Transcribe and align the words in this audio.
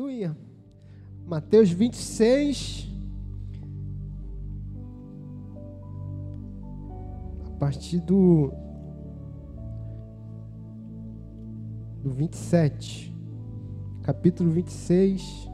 Aleluia. 0.00 0.34
Mateus 1.26 1.70
26. 1.70 2.88
A 7.46 7.50
partir 7.58 8.00
do. 8.00 8.50
Do 12.02 12.12
27. 12.12 13.14
Capítulo 14.02 14.50
26. 14.50 15.50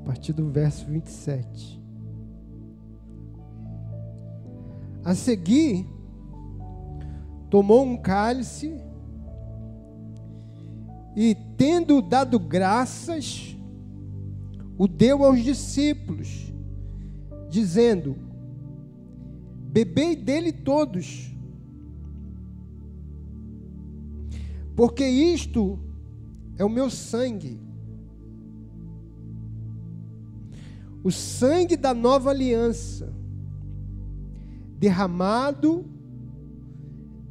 A 0.00 0.06
partir 0.06 0.32
do 0.32 0.48
verso 0.48 0.86
27. 0.86 1.78
A 5.04 5.14
seguir, 5.14 5.86
tomou 7.50 7.84
um 7.84 7.98
cálice 7.98 8.85
e, 11.16 11.34
tendo 11.56 12.02
dado 12.02 12.38
graças, 12.38 13.56
o 14.76 14.86
deu 14.86 15.24
aos 15.24 15.42
discípulos, 15.42 16.52
dizendo: 17.48 18.14
Bebei 19.72 20.14
dele 20.14 20.52
todos, 20.52 21.34
porque 24.76 25.06
isto 25.06 25.78
é 26.58 26.64
o 26.64 26.68
meu 26.68 26.90
sangue, 26.90 27.58
o 31.02 31.10
sangue 31.10 31.78
da 31.78 31.94
nova 31.94 32.28
aliança, 32.28 33.10
derramado 34.78 35.86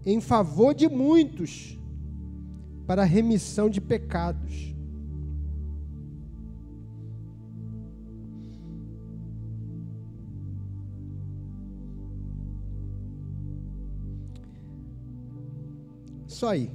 em 0.03 0.19
favor 0.19 0.73
de 0.73 0.89
muitos 0.89 1.75
para 2.85 3.01
a 3.01 3.05
remissão 3.05 3.69
de 3.69 3.81
pecados. 3.81 4.75
Só 16.27 16.49
aí. 16.49 16.69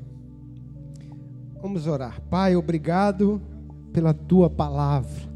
Vamos 1.61 1.87
orar. 1.87 2.21
Pai, 2.31 2.57
obrigado 2.57 3.43
pela 3.93 4.15
tua 4.15 4.49
palavra. 4.49 5.31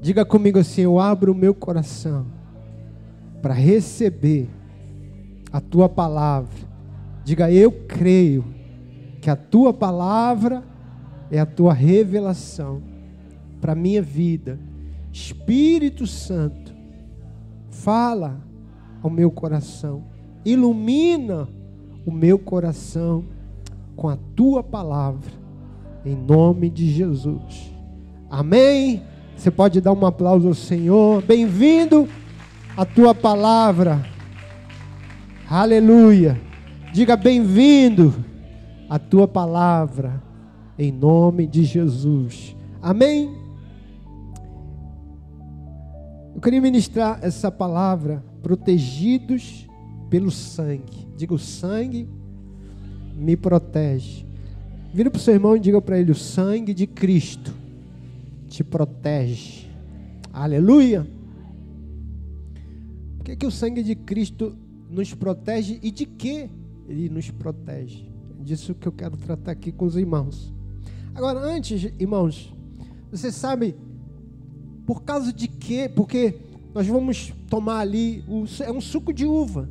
Diga 0.00 0.24
comigo 0.24 0.58
assim: 0.58 0.80
eu 0.80 0.98
abro 0.98 1.30
o 1.30 1.34
meu 1.34 1.54
coração 1.54 2.26
para 3.40 3.54
receber 3.54 4.50
a 5.52 5.60
tua 5.60 5.88
palavra. 5.88 6.52
Diga, 7.24 7.52
eu 7.52 7.70
creio 7.70 8.44
que 9.22 9.30
a 9.30 9.36
tua 9.36 9.72
palavra 9.72 10.64
é 11.30 11.38
a 11.38 11.46
tua 11.46 11.72
revelação 11.72 12.82
para 13.60 13.70
a 13.72 13.76
minha 13.76 14.02
vida. 14.02 14.58
Espírito 15.12 16.08
Santo, 16.08 16.74
fala 17.70 18.40
ao 19.00 19.08
meu 19.08 19.30
coração, 19.30 20.02
ilumina 20.44 21.48
o 22.04 22.10
meu 22.10 22.36
coração 22.36 23.24
com 23.94 24.08
a 24.08 24.18
tua 24.34 24.60
palavra, 24.60 25.30
em 26.04 26.16
nome 26.16 26.68
de 26.68 26.90
Jesus. 26.90 27.72
Amém. 28.28 29.04
Você 29.36 29.52
pode 29.52 29.80
dar 29.80 29.92
um 29.92 30.04
aplauso 30.04 30.48
ao 30.48 30.54
Senhor. 30.54 31.22
Bem-vindo 31.22 32.08
à 32.76 32.84
tua 32.84 33.14
palavra. 33.14 34.04
Aleluia. 35.48 36.40
Diga 36.92 37.14
bem-vindo 37.14 38.31
a 38.92 38.98
tua 38.98 39.26
palavra, 39.26 40.22
em 40.78 40.92
nome 40.92 41.46
de 41.46 41.64
Jesus. 41.64 42.54
Amém? 42.82 43.34
Eu 46.34 46.40
queria 46.42 46.60
ministrar 46.60 47.18
essa 47.22 47.50
palavra, 47.50 48.22
protegidos 48.42 49.66
pelo 50.10 50.30
sangue. 50.30 51.08
Diga, 51.16 51.32
o 51.32 51.38
sangue 51.38 52.06
me 53.16 53.34
protege. 53.34 54.26
Vira 54.92 55.10
para 55.10 55.18
o 55.18 55.22
seu 55.22 55.32
irmão 55.32 55.56
e 55.56 55.60
diga 55.60 55.80
para 55.80 55.98
ele: 55.98 56.12
o 56.12 56.14
sangue 56.14 56.74
de 56.74 56.86
Cristo 56.86 57.50
te 58.46 58.62
protege. 58.62 59.70
Aleluia. 60.30 61.06
Por 63.16 63.24
que, 63.24 63.36
que 63.36 63.46
o 63.46 63.50
sangue 63.50 63.82
de 63.82 63.94
Cristo 63.94 64.54
nos 64.90 65.14
protege 65.14 65.78
e 65.82 65.90
de 65.90 66.04
que 66.04 66.50
ele 66.86 67.08
nos 67.08 67.30
protege? 67.30 68.11
Disso 68.42 68.74
que 68.74 68.86
eu 68.86 68.92
quero 68.92 69.16
tratar 69.16 69.52
aqui 69.52 69.72
com 69.72 69.84
os 69.84 69.96
irmãos. 69.96 70.52
Agora, 71.14 71.38
antes, 71.40 71.92
irmãos, 71.98 72.52
você 73.10 73.30
sabe 73.30 73.76
por 74.86 75.02
causa 75.02 75.32
de 75.32 75.48
quê? 75.48 75.88
Porque 75.88 76.40
nós 76.74 76.86
vamos 76.86 77.32
tomar 77.48 77.80
ali, 77.80 78.24
é 78.60 78.72
um 78.72 78.80
suco 78.80 79.12
de 79.12 79.24
uva. 79.24 79.68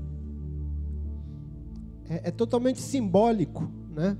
É, 2.09 2.29
é 2.29 2.31
totalmente 2.31 2.79
simbólico, 2.79 3.69
né? 3.95 4.17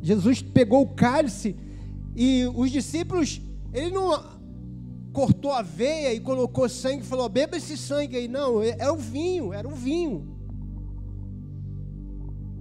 Jesus 0.00 0.42
pegou 0.42 0.82
o 0.82 0.94
cálice 0.94 1.56
e 2.14 2.44
os 2.54 2.70
discípulos, 2.70 3.40
ele 3.72 3.90
não 3.90 4.38
cortou 5.12 5.52
a 5.52 5.62
veia 5.62 6.14
e 6.14 6.20
colocou 6.20 6.68
sangue 6.68 7.02
e 7.02 7.06
falou: 7.06 7.28
beba 7.28 7.56
esse 7.56 7.76
sangue 7.76 8.16
aí. 8.16 8.28
Não, 8.28 8.62
era 8.62 8.84
é 8.84 8.90
o 8.90 8.96
vinho, 8.96 9.52
era 9.52 9.66
o 9.66 9.74
vinho. 9.74 10.37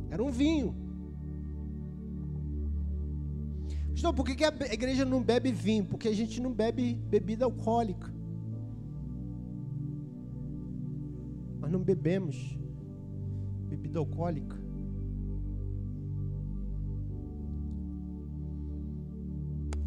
Era 0.09 0.23
um 0.23 0.31
vinho. 0.31 0.75
Então, 3.97 4.13
por 4.13 4.25
que 4.25 4.43
a 4.43 4.73
igreja 4.73 5.03
não 5.03 5.23
bebe 5.23 5.51
vinho? 5.51 5.83
Porque 5.85 6.07
a 6.07 6.13
gente 6.13 6.39
não 6.39 6.53
bebe 6.53 6.93
bebida 7.09 7.45
alcoólica. 7.45 8.13
Nós 11.59 11.71
não 11.71 11.81
bebemos 11.81 12.57
bebida 13.67 13.99
alcoólica. 13.99 14.55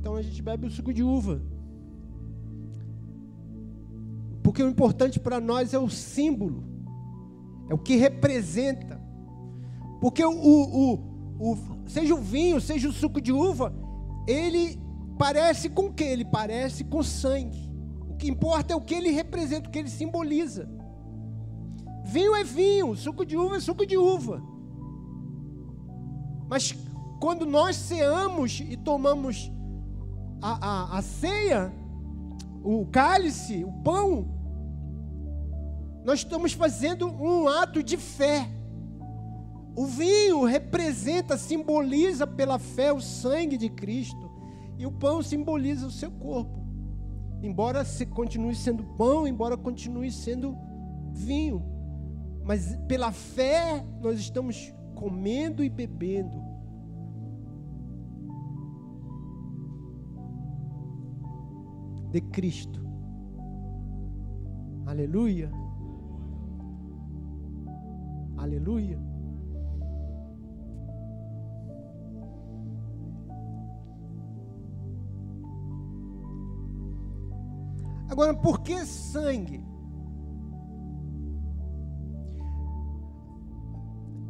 Então 0.00 0.14
a 0.14 0.22
gente 0.22 0.42
bebe 0.42 0.66
o 0.66 0.70
suco 0.70 0.92
de 0.92 1.02
uva. 1.02 1.40
Porque 4.42 4.62
o 4.62 4.68
importante 4.68 5.20
para 5.20 5.38
nós 5.38 5.72
é 5.72 5.78
o 5.78 5.88
símbolo, 5.88 6.64
é 7.68 7.74
o 7.74 7.78
que 7.78 7.96
representa. 7.96 8.99
Porque 10.00 10.24
o, 10.24 10.32
o, 10.32 10.94
o, 11.38 11.58
seja 11.86 12.14
o 12.14 12.18
vinho, 12.18 12.60
seja 12.60 12.88
o 12.88 12.92
suco 12.92 13.20
de 13.20 13.32
uva, 13.32 13.74
ele 14.26 14.80
parece 15.18 15.68
com 15.68 15.86
o 15.86 15.92
que? 15.92 16.04
Ele 16.04 16.24
parece 16.24 16.84
com 16.84 17.02
sangue. 17.02 17.70
O 18.08 18.16
que 18.16 18.28
importa 18.28 18.72
é 18.72 18.76
o 18.76 18.80
que 18.80 18.94
ele 18.94 19.10
representa, 19.10 19.68
o 19.68 19.72
que 19.72 19.78
ele 19.78 19.90
simboliza. 19.90 20.68
Vinho 22.04 22.34
é 22.34 22.42
vinho, 22.42 22.94
suco 22.96 23.24
de 23.24 23.36
uva 23.36 23.56
é 23.56 23.60
suco 23.60 23.86
de 23.86 23.96
uva. 23.96 24.42
Mas 26.48 26.74
quando 27.20 27.44
nós 27.44 27.76
ceamos 27.76 28.60
e 28.60 28.76
tomamos 28.76 29.52
a, 30.40 30.66
a, 30.66 30.98
a 30.98 31.02
ceia, 31.02 31.72
o 32.64 32.86
cálice, 32.86 33.62
o 33.64 33.72
pão, 33.84 34.26
nós 36.04 36.20
estamos 36.20 36.52
fazendo 36.52 37.06
um 37.06 37.46
ato 37.46 37.82
de 37.82 37.96
fé. 37.96 38.48
O 39.80 39.86
vinho 39.86 40.44
representa, 40.44 41.38
simboliza 41.38 42.26
pela 42.26 42.58
fé 42.58 42.92
o 42.92 43.00
sangue 43.00 43.56
de 43.56 43.70
Cristo. 43.70 44.30
E 44.76 44.84
o 44.84 44.92
pão 44.92 45.22
simboliza 45.22 45.86
o 45.86 45.90
seu 45.90 46.10
corpo. 46.10 46.60
Embora 47.42 47.82
se 47.82 48.04
continue 48.04 48.54
sendo 48.54 48.84
pão, 48.98 49.26
embora 49.26 49.56
continue 49.56 50.12
sendo 50.12 50.54
vinho. 51.14 51.64
Mas 52.44 52.76
pela 52.86 53.10
fé 53.10 53.82
nós 54.02 54.18
estamos 54.18 54.70
comendo 54.94 55.64
e 55.64 55.70
bebendo. 55.70 56.36
De 62.10 62.20
Cristo. 62.20 62.86
Aleluia. 64.84 65.50
Aleluia. 68.36 69.09
Agora, 78.20 78.34
por 78.34 78.60
que 78.60 78.84
sangue? 78.84 79.64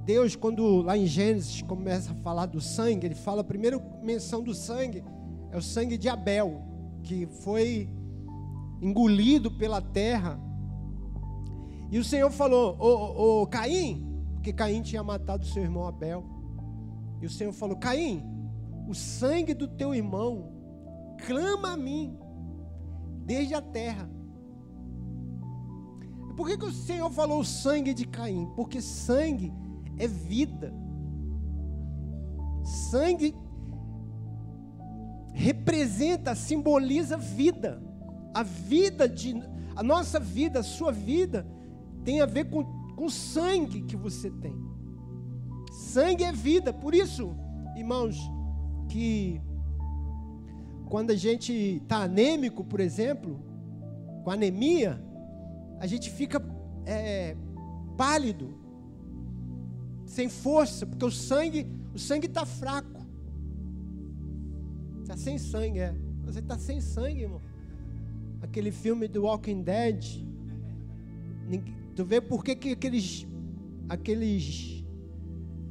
Deus, 0.05 0.37
quando 0.37 0.81
lá 0.81 0.97
em 0.97 1.07
Gênesis 1.07 1.61
começa 1.63 2.13
a 2.13 2.15
falar 2.15 2.47
do 2.47 2.61
sangue, 2.61 3.09
ele 3.09 3.17
fala 3.17 3.41
a 3.41 3.45
primeira 3.45 3.81
menção 4.01 4.45
do 4.45 4.55
sangue 4.55 5.03
é 5.51 5.57
o 5.57 5.61
sangue 5.61 5.99
de 5.99 6.09
Abel, 6.09 6.63
que 7.03 7.27
foi 7.27 7.93
engolido 8.81 9.51
pela 9.51 9.83
terra. 9.83 10.39
E 11.91 11.99
o 11.99 12.05
Senhor 12.05 12.31
falou: 12.31 12.77
Ô, 12.79 13.43
ô 13.43 13.47
Caim, 13.49 14.07
porque 14.35 14.53
Caim 14.53 14.83
tinha 14.83 15.03
matado 15.03 15.45
seu 15.45 15.65
irmão 15.65 15.89
Abel. 15.89 16.25
E 17.21 17.27
o 17.27 17.31
Senhor 17.31 17.53
falou: 17.53 17.77
Caim, 17.77 18.23
o 18.87 18.95
sangue 18.95 19.53
do 19.53 19.67
teu 19.67 19.93
irmão, 19.93 20.53
clama 21.27 21.73
a 21.73 21.77
mim 21.77 22.17
desde 23.31 23.55
a 23.55 23.63
terra. 23.63 24.11
Por 26.37 26.49
que, 26.49 26.59
que 26.59 26.65
o 26.65 26.73
Senhor 26.73 27.09
falou 27.13 27.39
o 27.39 27.45
sangue 27.45 27.95
de 27.95 28.05
Caim? 28.05 28.51
Porque 28.57 28.81
sangue 28.83 29.53
é 29.97 30.09
vida. 30.09 30.75
Sangue 32.91 33.33
representa, 35.33 36.35
simboliza 36.35 37.17
vida. 37.17 37.81
A 38.35 38.43
vida 38.43 39.09
de 39.09 39.41
a 39.77 39.83
nossa 39.83 40.19
vida, 40.19 40.59
a 40.59 40.65
sua 40.65 40.91
vida 40.91 41.47
tem 42.05 42.21
a 42.21 42.27
ver 42.27 42.51
com, 42.51 42.65
com 42.97 43.05
o 43.05 43.11
sangue 43.11 43.83
que 43.83 43.95
você 43.97 44.29
tem. 44.29 44.57
Sangue 45.71 46.25
é 46.25 46.33
vida. 46.33 46.73
Por 46.73 46.97
isso, 46.97 47.33
irmãos, 47.77 48.17
que 48.89 49.41
quando 50.91 51.13
a 51.13 51.17
gente 51.17 51.53
está 51.53 51.99
anêmico, 52.03 52.65
por 52.65 52.81
exemplo, 52.81 53.41
com 54.25 54.31
anemia, 54.31 55.01
a 55.79 55.87
gente 55.87 56.11
fica 56.11 56.43
é, 56.85 57.37
pálido, 57.97 58.53
sem 60.05 60.29
força, 60.29 60.85
porque 60.85 61.05
o 61.05 61.11
sangue, 61.11 61.65
o 61.95 61.99
sangue 61.99 62.27
está 62.27 62.45
fraco. 62.45 63.01
Está 65.01 65.17
sem 65.17 65.39
sangue, 65.39 65.79
é. 65.79 65.95
Você 66.25 66.41
está 66.41 66.59
sem 66.59 66.81
sangue, 66.81 67.23
irmão. 67.23 67.41
Aquele 68.43 68.73
filme 68.73 69.07
do 69.07 69.23
Walking 69.23 69.63
Dead. 69.63 70.27
Tu 71.95 72.05
vê 72.05 72.21
por 72.21 72.43
que, 72.43 72.57
que 72.57 72.73
aqueles, 72.73 73.29
aqueles 73.89 74.85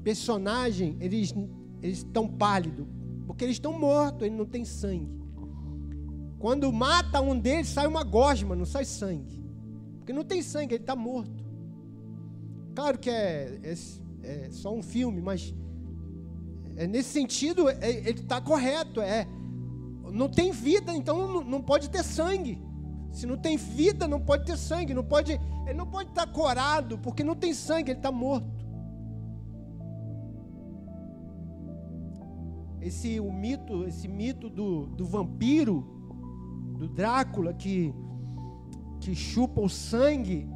personagens, 0.01 0.95
eles 1.01 1.35
estão 1.81 2.25
pálidos? 2.25 2.87
Porque 3.29 3.45
eles 3.45 3.57
estão 3.57 3.77
mortos, 3.77 4.23
eles 4.23 4.35
não 4.35 4.43
têm 4.43 4.65
sangue. 4.65 5.21
Quando 6.39 6.73
mata 6.73 7.21
um 7.21 7.39
deles, 7.39 7.67
sai 7.69 7.85
uma 7.85 8.03
gosma, 8.03 8.55
não 8.55 8.65
sai 8.65 8.83
sangue. 8.83 9.39
Porque 9.99 10.11
não 10.11 10.23
tem 10.23 10.41
sangue, 10.41 10.73
ele 10.73 10.81
está 10.81 10.95
morto. 10.95 11.45
Claro 12.73 12.97
que 12.97 13.07
é, 13.07 13.59
é, 13.61 13.75
é, 14.23 14.49
só 14.49 14.73
um 14.73 14.81
filme, 14.81 15.21
mas 15.21 15.53
é, 16.75 16.87
nesse 16.87 17.09
sentido 17.09 17.69
é, 17.69 17.77
ele 17.87 18.19
está 18.21 18.41
correto. 18.41 18.99
É, 18.99 19.27
não 20.11 20.27
tem 20.27 20.51
vida, 20.51 20.91
então 20.95 21.31
não, 21.31 21.41
não, 21.43 21.61
pode 21.61 21.87
ter 21.91 22.03
sangue. 22.03 22.59
Se 23.11 23.27
não 23.27 23.37
tem 23.37 23.57
vida, 23.57 24.07
não 24.07 24.19
pode 24.19 24.43
ter 24.43 24.57
sangue. 24.57 24.91
Não 24.91 25.03
pode, 25.03 25.33
ele 25.67 25.75
não 25.75 25.85
pode 25.85 26.09
estar 26.09 26.25
tá 26.25 26.33
corado, 26.33 26.97
porque 26.97 27.23
não 27.23 27.35
tem 27.35 27.53
sangue, 27.53 27.91
ele 27.91 27.99
está 27.99 28.11
morto. 28.11 28.58
Esse 32.81 33.19
o 33.19 33.31
mito, 33.31 33.85
esse 33.85 34.07
mito 34.07 34.49
do, 34.49 34.85
do 34.87 35.05
vampiro, 35.05 35.85
do 36.77 36.87
Drácula 36.87 37.53
que 37.53 37.93
que 38.99 39.15
chupa 39.15 39.61
o 39.61 39.69
sangue, 39.69 40.47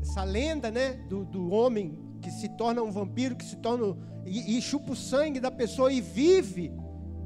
essa 0.00 0.24
lenda, 0.24 0.70
né, 0.70 0.94
do, 1.08 1.24
do 1.24 1.50
homem 1.50 1.96
que 2.20 2.30
se 2.30 2.48
torna 2.48 2.82
um 2.82 2.90
vampiro, 2.90 3.36
que 3.36 3.44
se 3.44 3.56
torna 3.56 3.96
e, 4.26 4.58
e 4.58 4.60
chupa 4.60 4.92
o 4.92 4.96
sangue 4.96 5.40
da 5.40 5.50
pessoa 5.50 5.92
e 5.92 6.00
vive 6.00 6.72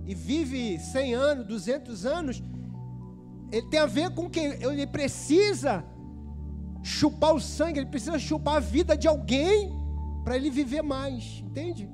e 0.06 0.14
vive 0.14 0.78
100 0.78 1.14
anos, 1.14 1.46
200 1.46 2.06
anos, 2.06 2.42
ele 3.50 3.66
tem 3.68 3.80
a 3.80 3.86
ver 3.86 4.10
com 4.10 4.30
que 4.30 4.38
ele 4.38 4.86
precisa 4.86 5.84
chupar 6.82 7.34
o 7.34 7.40
sangue, 7.40 7.80
ele 7.80 7.90
precisa 7.90 8.18
chupar 8.18 8.56
a 8.56 8.60
vida 8.60 8.96
de 8.96 9.08
alguém 9.08 9.72
para 10.22 10.36
ele 10.36 10.50
viver 10.50 10.82
mais, 10.82 11.42
entende? 11.44 11.90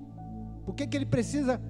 Por 0.64 0.74
que, 0.74 0.86
que 0.86 0.96
ele 0.96 1.06
precisa 1.06 1.60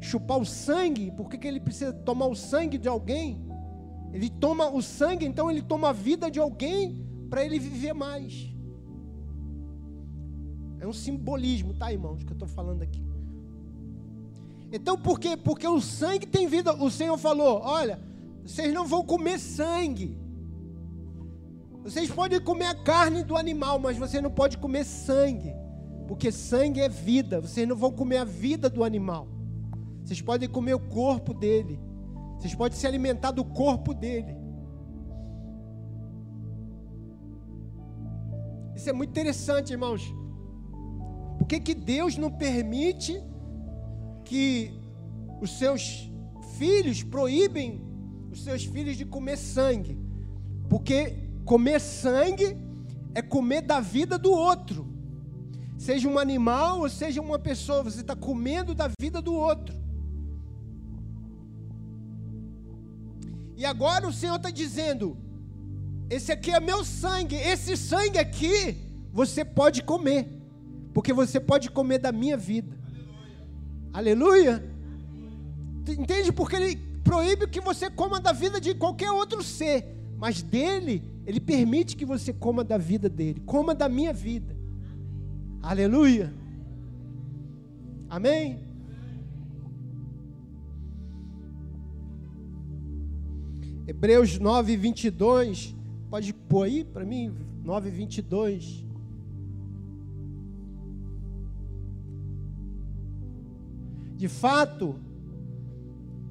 chupar 0.00 0.38
o 0.38 0.44
sangue? 0.44 1.10
Por 1.12 1.28
que, 1.28 1.38
que 1.38 1.46
ele 1.46 1.60
precisa 1.60 1.92
tomar 1.92 2.26
o 2.26 2.34
sangue 2.34 2.78
de 2.78 2.88
alguém? 2.88 3.40
Ele 4.12 4.28
toma 4.28 4.68
o 4.68 4.82
sangue, 4.82 5.24
então 5.24 5.50
ele 5.50 5.62
toma 5.62 5.90
a 5.90 5.92
vida 5.92 6.30
de 6.30 6.38
alguém 6.38 7.06
para 7.30 7.44
ele 7.44 7.58
viver 7.58 7.94
mais. 7.94 8.52
É 10.80 10.86
um 10.86 10.92
simbolismo, 10.92 11.74
tá, 11.74 11.92
irmãos, 11.92 12.22
que 12.24 12.30
eu 12.30 12.34
estou 12.34 12.48
falando 12.48 12.82
aqui. 12.82 13.02
Então, 14.72 14.98
por 14.98 15.20
quê? 15.20 15.36
Porque 15.36 15.66
o 15.68 15.80
sangue 15.80 16.26
tem 16.26 16.48
vida. 16.48 16.74
O 16.74 16.90
Senhor 16.90 17.16
falou: 17.16 17.60
olha, 17.62 18.00
vocês 18.44 18.72
não 18.72 18.86
vão 18.86 19.04
comer 19.04 19.38
sangue. 19.38 20.18
Vocês 21.82 22.10
podem 22.10 22.40
comer 22.40 22.66
a 22.66 22.74
carne 22.74 23.22
do 23.22 23.36
animal, 23.36 23.78
mas 23.78 23.96
você 23.96 24.20
não 24.20 24.30
pode 24.30 24.58
comer 24.58 24.84
sangue. 24.84 25.54
Porque 26.12 26.30
sangue 26.30 26.78
é 26.78 26.90
vida. 26.90 27.40
Vocês 27.40 27.66
não 27.66 27.74
vão 27.74 27.90
comer 27.90 28.18
a 28.18 28.24
vida 28.24 28.68
do 28.68 28.84
animal. 28.84 29.26
Vocês 30.04 30.20
podem 30.20 30.46
comer 30.46 30.74
o 30.74 30.78
corpo 30.78 31.32
dele. 31.32 31.80
Vocês 32.36 32.54
podem 32.54 32.76
se 32.78 32.86
alimentar 32.86 33.30
do 33.30 33.42
corpo 33.42 33.94
dele. 33.94 34.36
Isso 38.76 38.90
é 38.90 38.92
muito 38.92 39.08
interessante, 39.08 39.72
irmãos. 39.72 40.14
Por 41.38 41.46
que, 41.46 41.58
que 41.58 41.74
Deus 41.74 42.18
não 42.18 42.30
permite 42.30 43.18
que 44.22 44.70
os 45.40 45.56
seus 45.56 46.12
filhos 46.58 47.02
proíbem 47.02 47.80
os 48.30 48.44
seus 48.44 48.66
filhos 48.66 48.98
de 48.98 49.06
comer 49.06 49.38
sangue? 49.38 49.98
Porque 50.68 51.16
comer 51.46 51.80
sangue 51.80 52.54
é 53.14 53.22
comer 53.22 53.62
da 53.62 53.80
vida 53.80 54.18
do 54.18 54.30
outro. 54.30 54.91
Seja 55.82 56.08
um 56.08 56.16
animal 56.16 56.78
ou 56.82 56.88
seja 56.88 57.20
uma 57.20 57.40
pessoa, 57.40 57.82
você 57.82 58.02
está 58.02 58.14
comendo 58.14 58.72
da 58.72 58.88
vida 59.00 59.20
do 59.20 59.34
outro. 59.34 59.74
E 63.56 63.64
agora 63.64 64.06
o 64.06 64.12
Senhor 64.12 64.36
está 64.36 64.48
dizendo: 64.48 65.16
esse 66.08 66.30
aqui 66.30 66.52
é 66.52 66.60
meu 66.60 66.84
sangue, 66.84 67.34
esse 67.34 67.76
sangue 67.76 68.16
aqui 68.16 68.76
você 69.12 69.44
pode 69.44 69.82
comer, 69.82 70.28
porque 70.94 71.12
você 71.12 71.40
pode 71.40 71.68
comer 71.68 71.98
da 71.98 72.12
minha 72.12 72.36
vida. 72.36 72.78
Aleluia. 73.92 74.52
Aleluia. 74.54 74.72
Entende? 75.98 76.30
Porque 76.30 76.54
ele 76.54 76.76
proíbe 77.02 77.48
que 77.48 77.60
você 77.60 77.90
coma 77.90 78.20
da 78.20 78.30
vida 78.30 78.60
de 78.60 78.72
qualquer 78.72 79.10
outro 79.10 79.42
ser, 79.42 79.96
mas 80.16 80.42
dele, 80.42 81.02
ele 81.26 81.40
permite 81.40 81.96
que 81.96 82.04
você 82.04 82.32
coma 82.32 82.62
da 82.62 82.78
vida 82.78 83.08
dele, 83.08 83.40
coma 83.44 83.74
da 83.74 83.88
minha 83.88 84.12
vida. 84.12 84.61
Aleluia. 85.62 86.34
Amém? 88.10 88.58
Hebreus 93.86 94.38
9, 94.38 94.76
22. 94.76 95.74
Pode 96.10 96.34
pôr 96.34 96.64
aí 96.64 96.84
para 96.84 97.04
mim? 97.04 97.32
9, 97.62 97.90
22. 97.90 98.84
De 104.16 104.28
fato, 104.28 104.96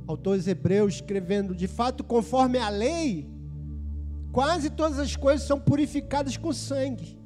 autores 0.05 0.47
hebreus 0.47 0.95
escrevendo, 0.95 1.55
de 1.55 1.67
fato, 1.67 2.03
conforme 2.03 2.57
a 2.57 2.67
lei, 2.69 3.29
quase 4.31 4.69
todas 4.69 4.99
as 4.99 5.15
coisas 5.15 5.47
são 5.47 5.59
purificadas 5.59 6.35
com 6.35 6.51
sangue. 6.51 7.20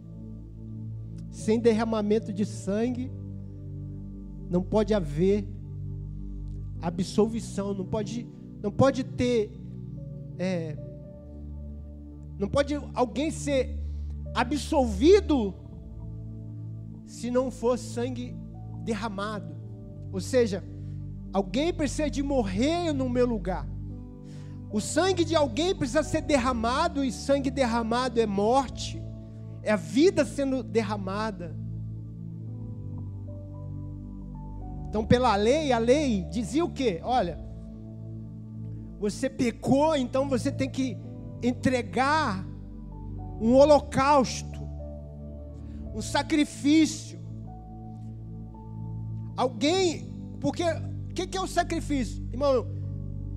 Sem 1.36 1.60
derramamento 1.60 2.32
de 2.32 2.46
sangue, 2.46 3.12
não 4.50 4.64
pode 4.64 4.94
haver 4.94 5.46
absolvição, 6.82 7.74
não 7.74 7.86
pode, 7.86 8.26
não 8.64 8.72
pode 8.72 9.04
ter, 9.04 9.52
é, 10.40 10.78
não 12.40 12.48
pode 12.48 12.74
alguém 12.94 13.32
ser 13.32 13.78
absolvido 14.34 15.54
se 17.06 17.30
não 17.30 17.52
for 17.52 17.78
sangue 17.78 18.34
derramado. 18.86 19.54
Ou 20.14 20.22
seja, 20.22 20.64
alguém 21.34 21.74
precisa 21.74 22.10
de 22.10 22.24
morrer 22.24 22.94
no 22.94 23.10
meu 23.10 23.28
lugar. 23.28 23.68
O 24.72 24.80
sangue 24.80 25.26
de 25.26 25.36
alguém 25.36 25.76
precisa 25.76 26.02
ser 26.02 26.22
derramado 26.22 27.04
e 27.04 27.12
sangue 27.12 27.52
derramado 27.52 28.22
é 28.22 28.26
morte 28.26 29.04
é 29.66 29.72
a 29.72 29.76
vida 29.76 30.24
sendo 30.24 30.62
derramada. 30.62 31.56
Então, 34.88 35.04
pela 35.04 35.36
lei, 35.36 35.72
a 35.72 35.80
lei 35.80 36.24
dizia 36.30 36.64
o 36.64 36.70
quê? 36.70 37.02
Olha, 37.04 37.38
você 39.00 39.28
pecou, 39.28 39.96
então 39.96 40.30
você 40.30 40.52
tem 40.52 40.70
que 40.70 40.98
entregar 41.44 42.46
um 43.42 43.56
holocausto, 43.56 44.62
um 45.94 46.02
sacrifício. 46.02 47.20
Alguém, 49.36 50.14
porque 50.40 50.64
o 50.64 51.14
que, 51.14 51.28
que 51.28 51.38
é 51.38 51.42
o 51.42 51.48
sacrifício? 51.48 52.24
Irmão, 52.32 52.68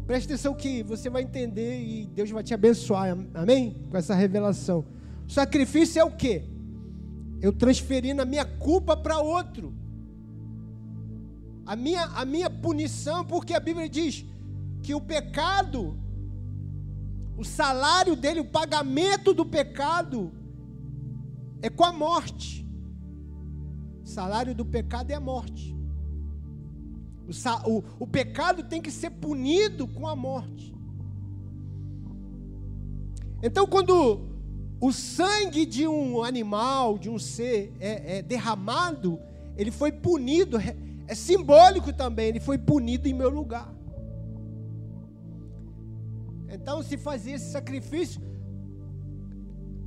preste 0.06 0.26
atenção 0.26 0.54
que 0.54 0.82
você 0.82 1.08
vai 1.08 1.22
entender 1.22 1.80
e 1.80 2.06
Deus 2.06 2.30
vai 2.30 2.42
te 2.42 2.52
abençoar, 2.52 3.16
amém? 3.34 3.82
Com 3.90 3.96
essa 3.96 4.14
revelação. 4.14 4.84
Sacrifício 5.28 6.00
é 6.00 6.04
o 6.04 6.10
quê? 6.10 6.48
Eu 7.40 7.52
transferindo 7.52 8.22
a 8.22 8.24
minha 8.24 8.44
culpa 8.44 8.96
para 8.96 9.20
outro. 9.20 9.74
A 11.66 11.76
minha, 11.76 12.04
a 12.06 12.24
minha 12.24 12.48
punição, 12.48 13.24
porque 13.24 13.52
a 13.52 13.60
Bíblia 13.60 13.88
diz 13.88 14.24
que 14.82 14.94
o 14.94 15.00
pecado, 15.00 15.98
o 17.36 17.44
salário 17.44 18.16
dele, 18.16 18.40
o 18.40 18.44
pagamento 18.44 19.34
do 19.34 19.44
pecado, 19.44 20.32
é 21.60 21.68
com 21.68 21.84
a 21.84 21.92
morte. 21.92 22.66
O 24.02 24.06
salário 24.06 24.54
do 24.54 24.64
pecado 24.64 25.10
é 25.10 25.14
a 25.14 25.20
morte. 25.20 25.76
O, 27.26 27.70
o, 27.70 27.84
o 28.00 28.06
pecado 28.06 28.62
tem 28.62 28.80
que 28.80 28.90
ser 28.90 29.10
punido 29.10 29.86
com 29.86 30.08
a 30.08 30.16
morte. 30.16 30.74
Então, 33.42 33.66
quando 33.66 34.37
o 34.80 34.92
sangue 34.92 35.66
de 35.66 35.86
um 35.88 36.22
animal, 36.22 36.98
de 36.98 37.10
um 37.10 37.18
ser, 37.18 37.72
é, 37.80 38.18
é 38.18 38.22
derramado, 38.22 39.18
ele 39.56 39.70
foi 39.70 39.90
punido, 39.90 40.56
é, 40.56 40.76
é 41.06 41.14
simbólico 41.14 41.92
também, 41.92 42.28
ele 42.28 42.40
foi 42.40 42.56
punido 42.58 43.08
em 43.08 43.14
meu 43.14 43.28
lugar. 43.28 43.74
Então 46.48 46.82
se 46.82 46.96
fazia 46.96 47.34
esse 47.34 47.50
sacrifício 47.50 48.20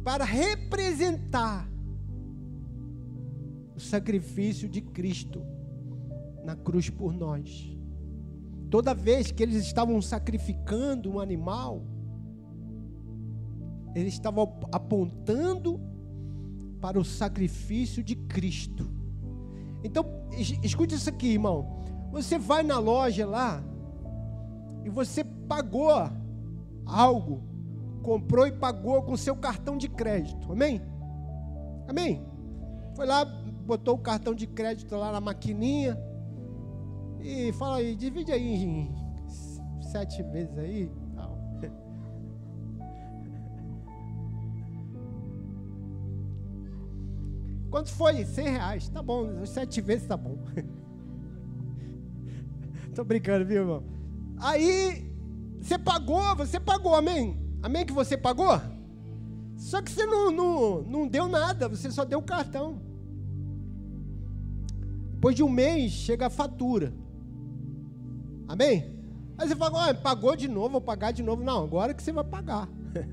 para 0.04 0.26
representar 0.26 1.70
o 3.76 3.80
sacrifício 3.80 4.68
de 4.68 4.82
Cristo 4.82 5.42
na 6.44 6.56
cruz 6.56 6.90
por 6.90 7.14
nós. 7.14 7.78
Toda 8.70 8.94
vez 8.94 9.32
que 9.32 9.44
eles 9.44 9.64
estavam 9.64 10.02
sacrificando 10.02 11.12
um 11.12 11.20
animal, 11.20 11.84
eles 13.96 14.14
estavam 14.14 14.60
apontando 14.72 15.80
para 16.80 17.00
o 17.00 17.04
sacrifício 17.06 18.04
de 18.04 18.16
Cristo. 18.16 18.90
Então, 19.84 20.06
escute 20.64 20.96
isso 20.96 21.10
aqui, 21.10 21.34
irmão. 21.34 21.80
Você 22.12 22.38
vai 22.38 22.64
na 22.64 22.80
loja 22.80 23.26
lá 23.26 23.64
e 24.84 24.90
você 24.90 25.24
pagou 25.24 25.90
algo, 26.86 27.44
comprou 28.02 28.48
e 28.48 28.52
pagou 28.52 29.02
com 29.04 29.16
seu 29.16 29.36
cartão 29.36 29.78
de 29.78 29.88
crédito. 29.88 30.52
Amém? 30.52 30.82
Amém? 31.88 32.22
Foi 32.96 33.06
lá, 33.06 33.24
botou 33.26 33.96
o 33.96 34.00
cartão 34.00 34.34
de 34.34 34.48
crédito 34.48 34.96
lá 34.96 35.12
na 35.12 35.22
maquininha 35.22 35.98
e 37.20 37.52
fala 37.54 37.78
aí, 37.78 37.96
divide 37.96 38.32
aí 38.32 38.64
em 38.64 38.92
sete 39.82 40.24
vezes 40.24 40.58
aí. 40.58 40.92
Quanto 47.72 47.90
foi? 47.90 48.26
100 48.26 48.50
reais. 48.50 48.90
Tá 48.90 49.02
bom, 49.02 49.46
sete 49.46 49.80
vezes 49.80 50.06
tá 50.06 50.18
bom. 50.18 50.38
Tô 52.94 53.06
brincando, 53.06 53.46
viu, 53.46 53.62
irmão? 53.62 53.84
Aí, 54.38 55.10
você 55.62 55.80
pagou, 55.80 56.36
você 56.36 56.60
pagou, 56.60 56.94
amém? 56.94 57.40
Amém 57.64 57.86
que 57.86 57.94
você 57.94 58.18
pagou? 58.18 58.60
Só 59.56 59.82
que 59.82 59.90
você 59.90 60.06
não, 60.06 60.30
não, 60.30 60.82
não 60.82 61.08
deu 61.08 61.30
nada, 61.30 61.70
você 61.70 61.90
só 61.90 62.04
deu 62.04 62.20
o 62.20 62.24
cartão. 62.24 62.82
Depois 65.14 65.36
de 65.36 65.44
um 65.44 65.50
mês, 65.50 65.94
chega 65.94 66.26
a 66.26 66.30
fatura. 66.30 66.94
Amém? 68.50 69.00
Aí 69.38 69.48
você 69.48 69.56
fala, 69.56 69.92
oh, 69.92 69.96
pagou 69.96 70.36
de 70.36 70.50
novo, 70.50 70.72
vou 70.72 70.82
pagar 70.82 71.12
de 71.12 71.24
novo. 71.24 71.42
Não, 71.42 71.64
agora 71.64 71.94
que 71.94 72.04
você 72.04 72.12
vai 72.12 72.26
pagar. 72.26 72.68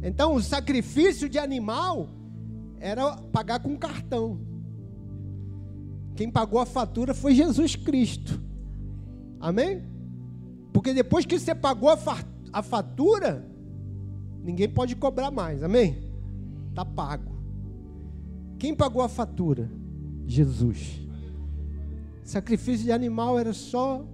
então, 0.00 0.34
o 0.34 0.42
sacrifício 0.42 1.28
de 1.28 1.38
animal 1.38 2.08
era 2.86 3.16
pagar 3.16 3.58
com 3.58 3.76
cartão. 3.76 4.38
Quem 6.14 6.30
pagou 6.30 6.60
a 6.60 6.66
fatura 6.66 7.12
foi 7.12 7.34
Jesus 7.34 7.74
Cristo. 7.74 8.40
Amém? 9.40 9.82
Porque 10.72 10.94
depois 10.94 11.26
que 11.26 11.38
você 11.38 11.54
pagou 11.54 11.90
a 11.90 12.62
fatura, 12.62 13.44
ninguém 14.42 14.68
pode 14.68 14.94
cobrar 14.94 15.30
mais. 15.30 15.62
Amém? 15.62 15.98
Está 16.70 16.84
pago. 16.84 17.34
Quem 18.58 18.74
pagou 18.74 19.02
a 19.02 19.08
fatura? 19.08 19.70
Jesus. 20.24 21.00
Sacrifício 22.22 22.84
de 22.84 22.92
animal 22.92 23.38
era 23.38 23.52
só 23.52 24.06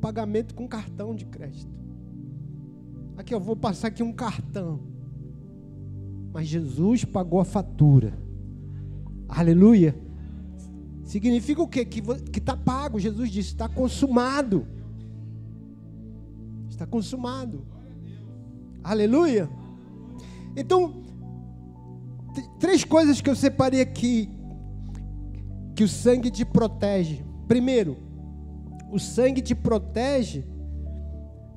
pagamento 0.00 0.54
com 0.54 0.66
cartão 0.66 1.14
de 1.14 1.24
crédito. 1.26 1.72
Aqui 3.16 3.34
eu 3.34 3.40
vou 3.40 3.56
passar 3.56 3.88
aqui 3.88 4.02
um 4.02 4.12
cartão. 4.12 4.97
Mas 6.32 6.46
Jesus 6.46 7.04
pagou 7.04 7.40
a 7.40 7.44
fatura. 7.44 8.18
Aleluia. 9.28 9.94
Significa 11.04 11.62
o 11.62 11.68
quê? 11.68 11.84
Que 11.84 12.38
está 12.38 12.56
pago. 12.56 12.98
Jesus 12.98 13.30
disse: 13.30 13.50
está 13.50 13.68
consumado. 13.68 14.66
Está 16.68 16.86
consumado. 16.86 17.66
Aleluia. 18.84 19.48
Então, 20.56 21.02
três 22.58 22.84
coisas 22.84 23.20
que 23.20 23.30
eu 23.30 23.36
separei 23.36 23.80
aqui 23.80 24.28
que 25.74 25.84
o 25.84 25.88
sangue 25.88 26.30
te 26.30 26.44
protege. 26.44 27.24
Primeiro, 27.46 27.96
o 28.90 28.98
sangue 28.98 29.40
te 29.40 29.54
protege 29.54 30.44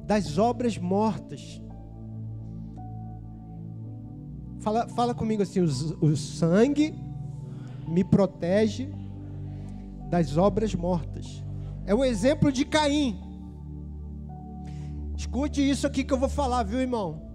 das 0.05 0.37
obras 0.37 0.77
mortas. 0.77 1.61
Fala, 4.62 4.88
fala 4.89 5.13
comigo 5.13 5.44
assim: 5.44 5.60
o, 5.60 6.06
o 6.06 6.15
sangue 6.15 6.96
me 7.88 8.03
protege 8.03 8.89
das 10.10 10.38
obras 10.38 10.74
mortas. 10.74 11.44
É 11.86 11.94
o 11.94 12.06
exemplo 12.06 12.51
de 12.51 12.63
Caim. 12.63 13.20
Escute 15.18 15.68
isso 15.68 15.86
aqui 15.86 16.03
que 16.03 16.13
eu 16.13 16.18
vou 16.18 16.30
falar, 16.30 16.63
viu, 16.63 16.80
irmão? 16.80 17.30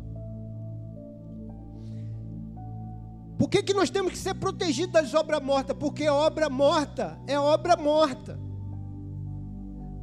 Por 3.39 3.51
que, 3.51 3.63
que 3.63 3.75
nós 3.75 3.91
temos 3.91 4.13
que 4.13 4.19
ser 4.19 4.35
protegidos 4.35 4.93
das 4.93 5.15
obras 5.15 5.43
mortas? 5.43 5.77
Porque 5.77 6.09
obra 6.09 6.49
morta 6.49 7.19
é 7.27 7.39
obra 7.39 7.77
morta. 7.77 8.39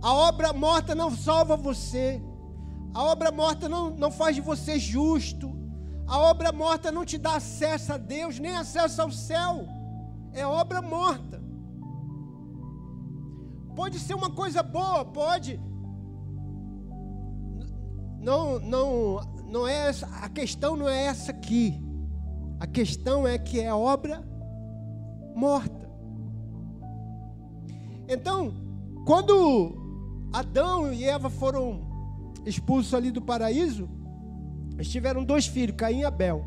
A 0.02 0.14
obra 0.14 0.54
morta 0.54 0.94
não 0.94 1.10
salva 1.16 1.56
você. 1.56 2.22
A 2.94 3.04
obra 3.04 3.32
morta 3.32 3.68
não, 3.68 3.90
não 3.90 4.12
faz 4.12 4.36
de 4.36 4.42
você 4.42 4.78
justo. 4.78 5.63
A 6.08 6.20
obra 6.20 6.52
morta 6.52 6.92
não 6.92 7.06
te 7.06 7.18
dá 7.18 7.36
acesso 7.36 7.94
a 7.94 7.98
Deus, 7.98 8.40
nem 8.40 8.56
acesso 8.56 9.02
ao 9.02 9.12
céu. 9.12 9.68
É 10.34 10.46
obra 10.46 10.82
morta. 10.82 11.42
Pode 13.76 14.00
ser 14.00 14.14
uma 14.14 14.30
coisa 14.30 14.62
boa, 14.62 15.04
pode. 15.06 15.60
Não, 18.20 18.60
não, 18.60 19.20
não 19.48 19.68
é 19.68 19.90
essa, 19.90 20.08
a 20.08 20.30
questão 20.30 20.76
não 20.76 20.88
é 20.88 21.06
essa 21.06 21.32
aqui. 21.32 21.82
A 22.60 22.68
questão 22.68 23.28
é 23.28 23.38
que 23.38 23.60
é 23.60 23.74
obra 23.74 24.24
morta. 25.36 25.90
Então, 28.08 28.54
quando 29.06 30.30
Adão 30.32 30.94
e 30.94 31.04
Eva 31.04 31.30
foram 31.30 31.82
expulsos 32.46 32.94
ali 32.94 33.12
do 33.12 33.22
paraíso, 33.22 33.90
eles 34.76 34.90
tiveram 34.90 35.24
dois 35.24 35.46
filhos, 35.48 35.76
Caim 35.76 36.00
e 36.00 36.06
Abel. 36.06 36.46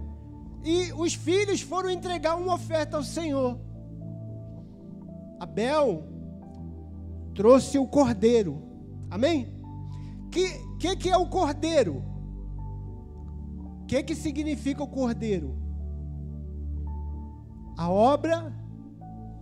E 0.65 0.93
os 0.93 1.15
filhos 1.15 1.61
foram 1.61 1.91
entregar 1.91 2.37
uma 2.37 2.55
oferta 2.55 2.97
ao 2.97 3.03
Senhor. 3.03 3.59
Abel 5.39 6.05
trouxe 7.35 7.79
o 7.79 7.87
cordeiro. 7.87 8.63
Amém? 9.11 9.55
Que 10.31 10.67
que, 10.79 10.97
que 10.97 11.11
é 11.11 11.17
o 11.17 11.27
cordeiro? 11.27 12.05
O 13.83 13.87
que, 13.87 14.03
que 14.03 14.15
significa 14.15 14.83
o 14.83 14.89
cordeiro? 14.89 15.57
A 17.77 17.91
obra 17.91 18.53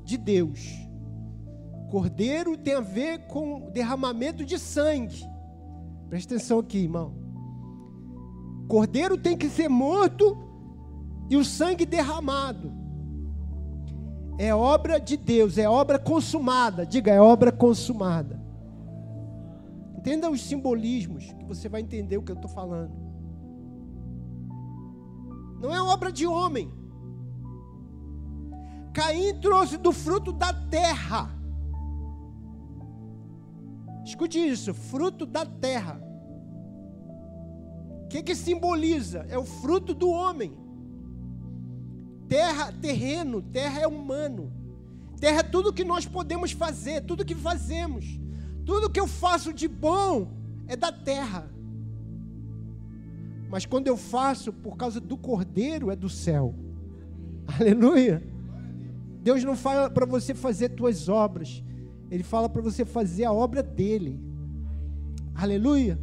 de 0.04 0.16
Deus. 0.16 0.60
Cordeiro 1.90 2.56
tem 2.56 2.74
a 2.74 2.80
ver 2.80 3.26
com 3.26 3.70
derramamento 3.70 4.44
de 4.44 4.58
sangue. 4.58 5.24
Presta 6.08 6.34
atenção 6.34 6.58
aqui, 6.58 6.78
irmão. 6.78 7.23
Cordeiro 8.68 9.18
tem 9.18 9.36
que 9.36 9.48
ser 9.48 9.68
morto 9.68 10.36
e 11.28 11.36
o 11.36 11.44
sangue 11.44 11.84
derramado. 11.84 12.72
É 14.38 14.54
obra 14.54 14.98
de 14.98 15.16
Deus, 15.16 15.58
é 15.58 15.68
obra 15.68 15.98
consumada. 15.98 16.84
Diga, 16.84 17.12
é 17.12 17.20
obra 17.20 17.52
consumada. 17.52 18.42
Entenda 19.96 20.30
os 20.30 20.42
simbolismos, 20.42 21.32
que 21.32 21.44
você 21.44 21.68
vai 21.68 21.80
entender 21.80 22.16
o 22.18 22.22
que 22.22 22.32
eu 22.32 22.36
estou 22.36 22.50
falando. 22.50 22.92
Não 25.60 25.74
é 25.74 25.80
obra 25.80 26.12
de 26.12 26.26
homem. 26.26 26.70
Caim 28.92 29.40
trouxe 29.40 29.76
do 29.76 29.92
fruto 29.92 30.32
da 30.32 30.52
terra. 30.52 31.30
Escute 34.04 34.38
isso: 34.38 34.74
fruto 34.74 35.24
da 35.24 35.46
terra 35.46 36.13
que, 38.14 38.22
que 38.22 38.34
simboliza? 38.36 39.26
É 39.28 39.36
o 39.36 39.44
fruto 39.44 39.92
do 39.92 40.08
homem. 40.08 40.52
Terra, 42.28 42.70
terreno, 42.70 43.42
terra 43.42 43.80
é 43.80 43.88
humano. 43.88 44.52
Terra 45.18 45.40
é 45.40 45.42
tudo 45.42 45.72
que 45.72 45.82
nós 45.82 46.06
podemos 46.06 46.52
fazer, 46.52 47.00
tudo 47.00 47.24
que 47.24 47.34
fazemos. 47.34 48.04
Tudo 48.64 48.88
que 48.88 49.00
eu 49.00 49.08
faço 49.08 49.52
de 49.52 49.66
bom 49.66 50.30
é 50.68 50.76
da 50.76 50.92
terra. 50.92 51.50
Mas 53.50 53.66
quando 53.66 53.88
eu 53.88 53.96
faço 53.96 54.52
por 54.52 54.76
causa 54.76 55.00
do 55.00 55.16
cordeiro, 55.16 55.90
é 55.90 55.96
do 55.96 56.08
céu. 56.08 56.54
Aleluia. 57.58 58.22
Deus 59.22 59.42
não 59.42 59.56
fala 59.56 59.90
para 59.90 60.06
você 60.06 60.34
fazer 60.34 60.68
tuas 60.68 61.08
obras. 61.08 61.64
Ele 62.12 62.22
fala 62.22 62.48
para 62.48 62.62
você 62.62 62.84
fazer 62.84 63.24
a 63.24 63.32
obra 63.32 63.60
dele. 63.60 64.20
Aleluia. 65.34 65.98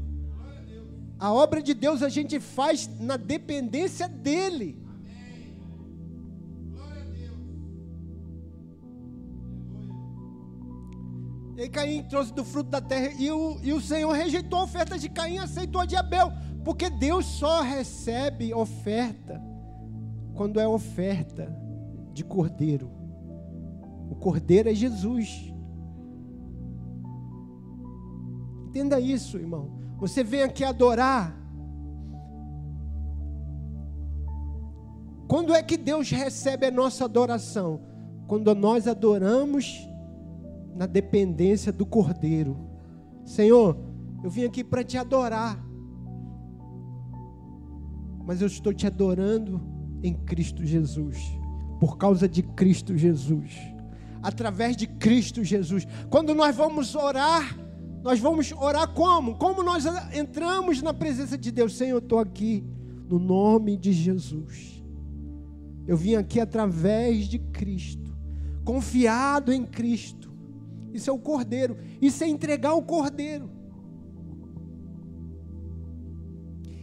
A 1.21 1.31
obra 1.31 1.61
de 1.61 1.75
Deus 1.75 2.01
a 2.01 2.09
gente 2.09 2.39
faz 2.39 2.89
na 2.99 3.15
dependência 3.15 4.09
dele. 4.09 4.75
E 11.55 11.69
Caim 11.69 12.01
trouxe 12.05 12.33
do 12.33 12.43
fruto 12.43 12.71
da 12.71 12.81
terra 12.81 13.13
e 13.19 13.29
o, 13.29 13.59
e 13.61 13.71
o 13.71 13.79
Senhor 13.79 14.11
rejeitou 14.13 14.57
a 14.57 14.63
oferta 14.63 14.97
de 14.97 15.09
Caim, 15.09 15.37
aceitou 15.37 15.79
a 15.79 15.85
de 15.85 15.95
Abel, 15.95 16.33
porque 16.65 16.89
Deus 16.89 17.27
só 17.27 17.61
recebe 17.61 18.51
oferta 18.51 19.39
quando 20.33 20.59
é 20.59 20.67
oferta 20.67 21.55
de 22.15 22.23
cordeiro. 22.23 22.89
O 24.09 24.15
cordeiro 24.15 24.69
é 24.69 24.73
Jesus. 24.73 25.53
Entenda 28.69 28.99
isso, 28.99 29.37
irmão. 29.37 29.80
Você 30.01 30.23
vem 30.23 30.41
aqui 30.41 30.63
adorar. 30.63 31.37
Quando 35.27 35.53
é 35.53 35.61
que 35.61 35.77
Deus 35.77 36.09
recebe 36.09 36.65
a 36.65 36.71
nossa 36.71 37.05
adoração? 37.05 37.79
Quando 38.27 38.53
nós 38.55 38.87
adoramos 38.87 39.87
na 40.75 40.87
dependência 40.87 41.71
do 41.71 41.85
Cordeiro. 41.85 42.57
Senhor, 43.23 43.77
eu 44.23 44.29
vim 44.31 44.43
aqui 44.43 44.63
para 44.63 44.83
te 44.83 44.97
adorar, 44.97 45.63
mas 48.25 48.41
eu 48.41 48.47
estou 48.47 48.73
te 48.73 48.87
adorando 48.87 49.61
em 50.01 50.15
Cristo 50.15 50.65
Jesus, 50.65 51.17
por 51.79 51.97
causa 51.97 52.27
de 52.27 52.41
Cristo 52.41 52.97
Jesus, 52.97 53.55
através 54.23 54.75
de 54.75 54.87
Cristo 54.87 55.43
Jesus. 55.43 55.87
Quando 56.09 56.33
nós 56.33 56.55
vamos 56.55 56.95
orar, 56.95 57.60
nós 58.03 58.19
vamos 58.19 58.51
orar 58.51 58.93
como? 58.93 59.35
Como 59.35 59.61
nós 59.61 59.85
entramos 60.13 60.81
na 60.81 60.93
presença 60.93 61.37
de 61.37 61.51
Deus? 61.51 61.77
Senhor, 61.77 61.95
eu 61.95 61.99
estou 61.99 62.19
aqui 62.19 62.63
no 63.07 63.19
nome 63.19 63.77
de 63.77 63.91
Jesus. 63.91 64.83
Eu 65.87 65.95
vim 65.95 66.15
aqui 66.15 66.39
através 66.39 67.27
de 67.27 67.37
Cristo, 67.37 68.15
confiado 68.63 69.51
em 69.51 69.65
Cristo. 69.65 70.31
Isso 70.93 71.09
é 71.09 71.13
o 71.13 71.19
cordeiro. 71.19 71.77
Isso 72.01 72.23
é 72.23 72.27
entregar 72.27 72.73
o 72.73 72.81
cordeiro. 72.81 73.49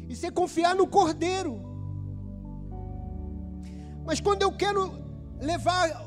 Isso 0.08 0.24
é 0.24 0.30
confiar 0.30 0.74
no 0.74 0.86
cordeiro. 0.86 1.60
Mas 4.06 4.20
quando 4.20 4.42
eu 4.42 4.52
quero 4.52 4.90
levar 5.40 6.06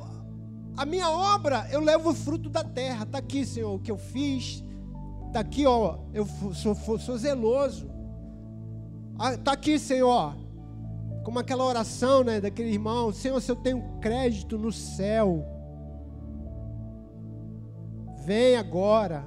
a 0.75 0.85
minha 0.85 1.09
obra, 1.09 1.67
eu 1.71 1.79
levo 1.79 2.09
o 2.09 2.15
fruto 2.15 2.49
da 2.49 2.63
terra. 2.63 3.03
Está 3.03 3.19
aqui, 3.19 3.45
Senhor, 3.45 3.75
o 3.75 3.79
que 3.79 3.91
eu 3.91 3.97
fiz. 3.97 4.63
Está 5.31 5.39
aqui, 5.39 5.65
ó. 5.65 5.99
Eu 6.13 6.25
sou, 6.53 6.75
sou, 6.75 6.99
sou 6.99 7.17
zeloso. 7.17 7.89
Está 9.33 9.51
ah, 9.51 9.53
aqui, 9.53 9.79
Senhor. 9.79 10.35
Como 11.23 11.39
aquela 11.39 11.63
oração, 11.63 12.23
né, 12.23 12.41
daquele 12.41 12.71
irmão. 12.71 13.13
Senhor, 13.13 13.39
se 13.39 13.51
eu 13.51 13.55
tenho 13.55 13.81
crédito 13.99 14.57
no 14.57 14.71
céu 14.71 15.45
Vem 18.25 18.55
agora. 18.55 19.25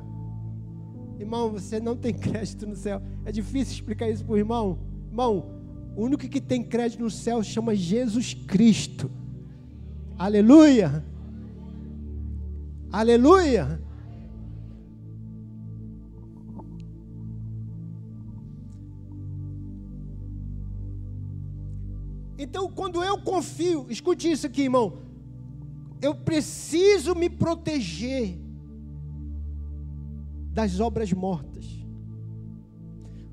Irmão, 1.18 1.50
você 1.50 1.80
não 1.80 1.96
tem 1.96 2.12
crédito 2.14 2.66
no 2.66 2.76
céu. 2.76 3.02
É 3.24 3.32
difícil 3.32 3.74
explicar 3.74 4.08
isso 4.08 4.24
para 4.24 4.34
o 4.34 4.38
irmão. 4.38 4.78
Irmão, 5.10 5.50
o 5.96 6.04
único 6.04 6.28
que 6.28 6.40
tem 6.40 6.62
crédito 6.62 7.02
no 7.02 7.10
céu 7.10 7.42
chama 7.42 7.74
Jesus 7.74 8.34
Cristo. 8.34 9.10
Aleluia. 10.16 11.04
Aleluia. 12.92 13.80
Então, 22.38 22.70
quando 22.70 23.02
eu 23.02 23.20
confio, 23.22 23.86
escute 23.88 24.30
isso 24.30 24.46
aqui, 24.46 24.62
irmão. 24.62 24.98
Eu 26.02 26.14
preciso 26.14 27.14
me 27.14 27.30
proteger 27.30 28.38
das 30.52 30.80
obras 30.80 31.12
mortas. 31.12 31.64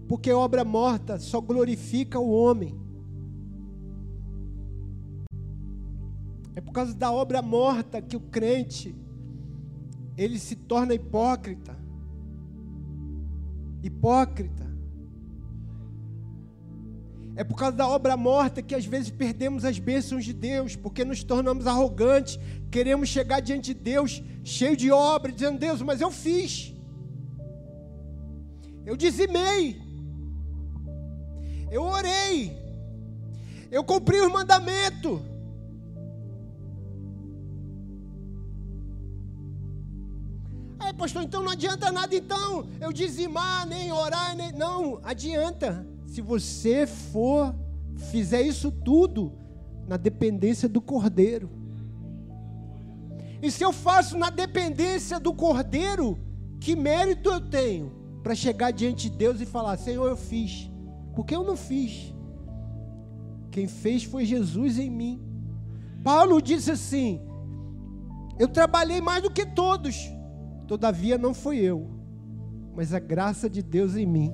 Porque 0.08 0.32
obra 0.32 0.64
morta 0.64 1.20
só 1.20 1.40
glorifica 1.40 2.20
o 2.20 2.30
homem. 2.30 2.80
É 6.56 6.62
por 6.62 6.72
causa 6.72 6.94
da 6.94 7.12
obra 7.12 7.42
morta 7.42 8.02
que 8.02 8.18
o 8.18 8.20
crente 8.20 8.96
ele 10.18 10.38
se 10.38 10.56
torna 10.56 10.94
hipócrita. 10.94 11.78
Hipócrita. 13.82 14.70
É 17.41 17.43
por 17.43 17.56
causa 17.56 17.75
da 17.75 17.88
obra 17.88 18.15
morta 18.15 18.62
que 18.62 18.75
às 18.75 18.86
vezes 18.86 19.10
perdemos 19.10 19.65
as 19.65 19.80
bênçãos 19.80 20.23
de 20.23 20.32
Deus, 20.32 20.75
porque 20.75 21.04
nos 21.04 21.23
tornamos 21.23 21.65
arrogantes, 21.65 22.38
queremos 22.69 23.10
chegar 23.10 23.39
diante 23.39 23.73
de 23.73 23.80
Deus 23.80 24.21
cheio 24.43 24.77
de 24.77 24.91
obra, 24.91 25.32
dizendo: 25.32 25.58
Deus, 25.58 25.82
mas 25.82 26.01
eu 26.01 26.12
fiz. 26.12 26.71
Eu 28.86 28.95
dizimei. 28.95 29.82
Eu 31.71 31.82
orei. 31.82 32.56
Eu 33.71 33.84
cumpri 33.84 34.21
os 34.21 34.32
mandamentos. 34.32 35.19
Aí, 40.80 40.93
pastor, 40.93 41.23
então 41.23 41.41
não 41.41 41.49
adianta 41.49 41.91
nada 41.91 42.13
então 42.13 42.69
eu 42.80 42.93
dizimar, 42.93 43.65
nem 43.65 43.91
orar, 43.91 44.36
nem 44.36 44.51
não, 44.51 45.01
adianta. 45.04 45.90
Se 46.12 46.21
você 46.21 46.86
for 46.86 47.56
fizer 48.12 48.41
isso 48.41 48.71
tudo 48.71 49.34
na 49.88 49.97
dependência 49.97 50.67
do 50.69 50.82
Cordeiro. 50.82 51.50
E 53.41 53.50
se 53.50 53.63
eu 53.63 53.74
faço 53.74 54.17
na 54.17 54.30
dependência 54.30 55.19
do 55.19 55.34
Cordeiro, 55.34 56.19
que 56.60 56.76
mérito 56.76 57.30
eu 57.30 57.41
tenho? 57.41 58.02
para 58.24 58.36
chegar 58.36 58.71
diante 58.71 59.10
de 59.10 59.17
Deus 59.17 59.41
e 59.41 59.45
falar: 59.45 59.78
Senhor, 59.78 60.08
eu 60.08 60.17
fiz, 60.17 60.69
porque 61.15 61.36
eu 61.36 61.43
não 61.43 61.56
fiz. 61.56 62.13
Quem 63.50 63.67
fez 63.67 64.04
foi 64.04 64.26
Jesus 64.26 64.80
em 64.80 64.89
mim. 64.89 65.21
Paulo 66.04 66.41
disse 66.41 66.71
assim: 66.71 67.21
Eu 68.39 68.47
trabalhei 68.47 69.02
mais 69.02 69.24
do 69.24 69.32
que 69.32 69.45
todos, 69.45 69.97
todavia 70.67 71.17
não 71.17 71.34
fui 71.34 71.58
eu, 71.58 71.89
mas 72.76 72.93
a 72.93 73.00
graça 73.00 73.50
de 73.50 73.62
Deus 73.62 73.95
em 73.95 74.06
mim. 74.06 74.32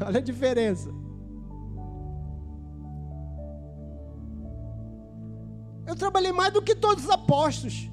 Olha 0.04 0.18
a 0.18 0.22
diferença. 0.22 0.90
Eu 5.86 5.94
trabalhei 5.94 6.32
mais 6.32 6.52
do 6.52 6.62
que 6.62 6.74
todos 6.74 7.04
os 7.04 7.10
apóstolos. 7.10 7.90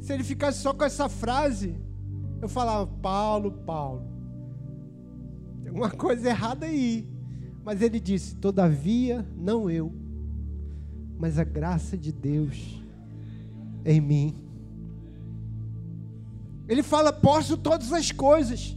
Se 0.00 0.12
ele 0.12 0.24
ficasse 0.24 0.60
só 0.60 0.74
com 0.74 0.84
essa 0.84 1.08
frase, 1.08 1.80
eu 2.40 2.48
falava, 2.48 2.86
Paulo, 2.86 3.52
Paulo, 3.64 4.02
tem 5.62 5.68
alguma 5.68 5.90
coisa 5.96 6.28
errada 6.28 6.66
aí. 6.66 7.08
Mas 7.64 7.82
ele 7.82 7.98
disse: 7.98 8.36
Todavia, 8.36 9.26
não 9.36 9.68
eu, 9.68 9.92
mas 11.18 11.38
a 11.38 11.44
graça 11.44 11.96
de 11.96 12.12
Deus 12.12 12.80
em 13.84 14.00
mim. 14.00 14.34
Ele 16.68 16.82
fala: 16.82 17.12
Posso 17.12 17.56
todas 17.56 17.92
as 17.92 18.12
coisas. 18.12 18.75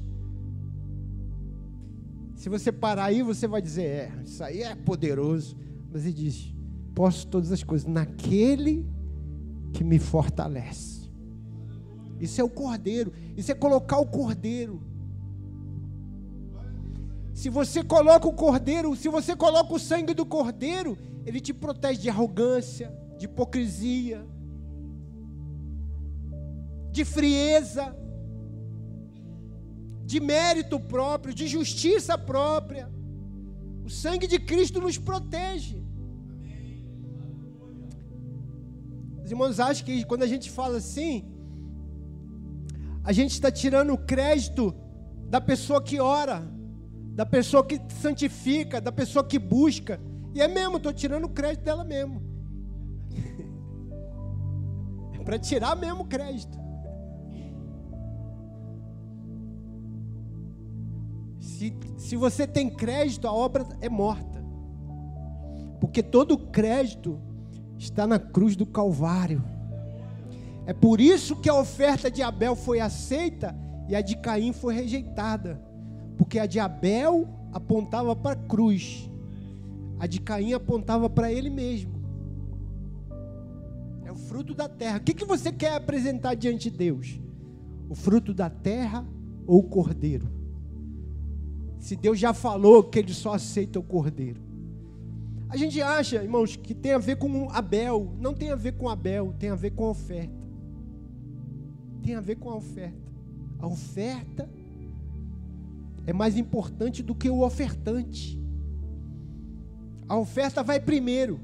Se 2.39 2.47
você 2.47 2.71
parar 2.71 3.03
aí, 3.03 3.21
você 3.21 3.45
vai 3.49 3.61
dizer: 3.61 3.83
É, 3.83 4.11
isso 4.23 4.41
aí 4.41 4.63
é 4.63 4.73
poderoso. 4.73 5.57
Mas 5.91 6.05
ele 6.05 6.13
diz: 6.13 6.55
Posso 6.95 7.27
todas 7.27 7.51
as 7.51 7.63
coisas 7.63 7.85
naquele 7.85 8.87
que 9.73 9.83
me 9.83 9.99
fortalece. 9.99 11.11
Isso 12.17 12.39
é 12.39 12.43
o 12.43 12.49
cordeiro. 12.49 13.11
Isso 13.35 13.51
é 13.51 13.55
colocar 13.55 13.99
o 13.99 14.05
cordeiro. 14.05 14.81
Se 17.33 17.49
você 17.49 17.83
coloca 17.83 18.25
o 18.25 18.33
cordeiro, 18.33 18.95
se 18.95 19.09
você 19.09 19.35
coloca 19.35 19.73
o 19.73 19.79
sangue 19.79 20.13
do 20.13 20.25
cordeiro, 20.25 20.97
ele 21.25 21.41
te 21.41 21.53
protege 21.53 21.99
de 21.99 22.09
arrogância, 22.09 22.89
de 23.17 23.25
hipocrisia, 23.25 24.25
de 26.89 27.03
frieza, 27.03 27.93
de 30.11 30.19
mérito 30.19 30.79
próprio, 30.79 31.35
de 31.39 31.47
justiça 31.47 32.17
própria. 32.17 32.89
O 33.85 33.89
sangue 33.91 34.25
de 34.25 34.39
Cristo 34.39 34.81
nos 34.81 34.97
protege. 34.97 35.77
Os 39.23 39.29
irmãos 39.29 39.59
acham 39.59 39.85
que 39.85 40.03
quando 40.05 40.23
a 40.23 40.31
gente 40.33 40.49
fala 40.49 40.77
assim, 40.77 41.31
a 43.03 43.11
gente 43.11 43.33
está 43.33 43.51
tirando 43.51 43.93
o 43.93 43.99
crédito 43.99 44.73
da 45.29 45.39
pessoa 45.39 45.79
que 45.79 45.99
ora, 45.99 46.41
da 47.13 47.23
pessoa 47.23 47.63
que 47.63 47.79
santifica, 48.01 48.81
da 48.81 48.91
pessoa 48.91 49.23
que 49.23 49.37
busca. 49.37 50.01
E 50.33 50.41
é 50.41 50.47
mesmo, 50.47 50.77
estou 50.77 50.91
tirando 50.91 51.25
o 51.25 51.29
crédito 51.29 51.65
dela 51.65 51.83
mesmo. 51.83 52.19
é 55.13 55.23
para 55.23 55.37
tirar 55.37 55.75
mesmo 55.75 56.01
o 56.01 56.07
crédito. 56.07 56.68
Se, 61.59 61.73
se 61.97 62.15
você 62.15 62.47
tem 62.47 62.69
crédito, 62.69 63.27
a 63.27 63.33
obra 63.33 63.67
é 63.81 63.89
morta. 63.89 64.41
Porque 65.81 66.01
todo 66.01 66.37
crédito 66.37 67.19
está 67.77 68.07
na 68.07 68.17
cruz 68.17 68.55
do 68.55 68.65
Calvário. 68.65 69.43
É 70.65 70.71
por 70.71 71.01
isso 71.01 71.35
que 71.35 71.49
a 71.49 71.59
oferta 71.59 72.09
de 72.09 72.23
Abel 72.23 72.55
foi 72.55 72.79
aceita 72.79 73.53
e 73.89 73.95
a 73.95 73.99
de 73.99 74.15
Caim 74.15 74.53
foi 74.53 74.73
rejeitada. 74.73 75.61
Porque 76.17 76.39
a 76.39 76.45
de 76.45 76.61
Abel 76.61 77.27
apontava 77.51 78.15
para 78.15 78.39
a 78.39 78.47
cruz, 78.47 79.11
a 79.99 80.07
de 80.07 80.21
Caim 80.21 80.53
apontava 80.53 81.09
para 81.09 81.29
ele 81.29 81.49
mesmo. 81.49 81.91
É 84.05 84.11
o 84.13 84.15
fruto 84.15 84.55
da 84.55 84.69
terra. 84.69 84.99
O 84.99 85.01
que, 85.01 85.13
que 85.13 85.25
você 85.25 85.51
quer 85.51 85.73
apresentar 85.73 86.35
diante 86.35 86.71
de 86.71 86.77
Deus? 86.77 87.19
O 87.89 87.95
fruto 87.95 88.33
da 88.33 88.49
terra 88.49 89.05
ou 89.45 89.59
o 89.59 89.63
cordeiro? 89.63 90.38
Se 91.79 91.95
Deus 91.95 92.19
já 92.19 92.33
falou 92.33 92.83
que 92.83 92.99
ele 92.99 93.13
só 93.13 93.33
aceita 93.33 93.79
o 93.79 93.83
cordeiro. 93.83 94.41
A 95.47 95.57
gente 95.57 95.81
acha, 95.81 96.17
irmãos, 96.21 96.55
que 96.55 96.75
tem 96.75 96.91
a 96.91 96.99
ver 96.99 97.15
com 97.15 97.49
Abel. 97.49 98.13
Não 98.19 98.33
tem 98.33 98.51
a 98.51 98.55
ver 98.55 98.73
com 98.73 98.87
Abel, 98.87 99.33
tem 99.39 99.49
a 99.49 99.55
ver 99.55 99.71
com 99.71 99.85
a 99.85 99.89
oferta. 99.89 100.37
Tem 102.03 102.13
a 102.13 102.21
ver 102.21 102.35
com 102.35 102.51
a 102.51 102.55
oferta. 102.55 103.11
A 103.57 103.65
oferta 103.65 104.49
é 106.05 106.13
mais 106.13 106.37
importante 106.37 107.01
do 107.01 107.15
que 107.15 107.29
o 107.29 107.41
ofertante. 107.41 108.39
A 110.07 110.17
oferta 110.17 110.61
vai 110.61 110.79
primeiro. 110.79 111.39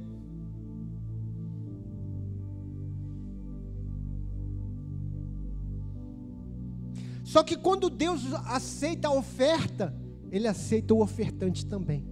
Só 7.24 7.44
que 7.44 7.58
quando 7.58 7.90
Deus 7.90 8.24
aceita 8.46 9.08
a 9.08 9.12
oferta, 9.12 9.94
Ele 10.32 10.48
aceita 10.48 10.94
o 10.94 11.02
ofertante 11.02 11.66
também. 11.66 12.04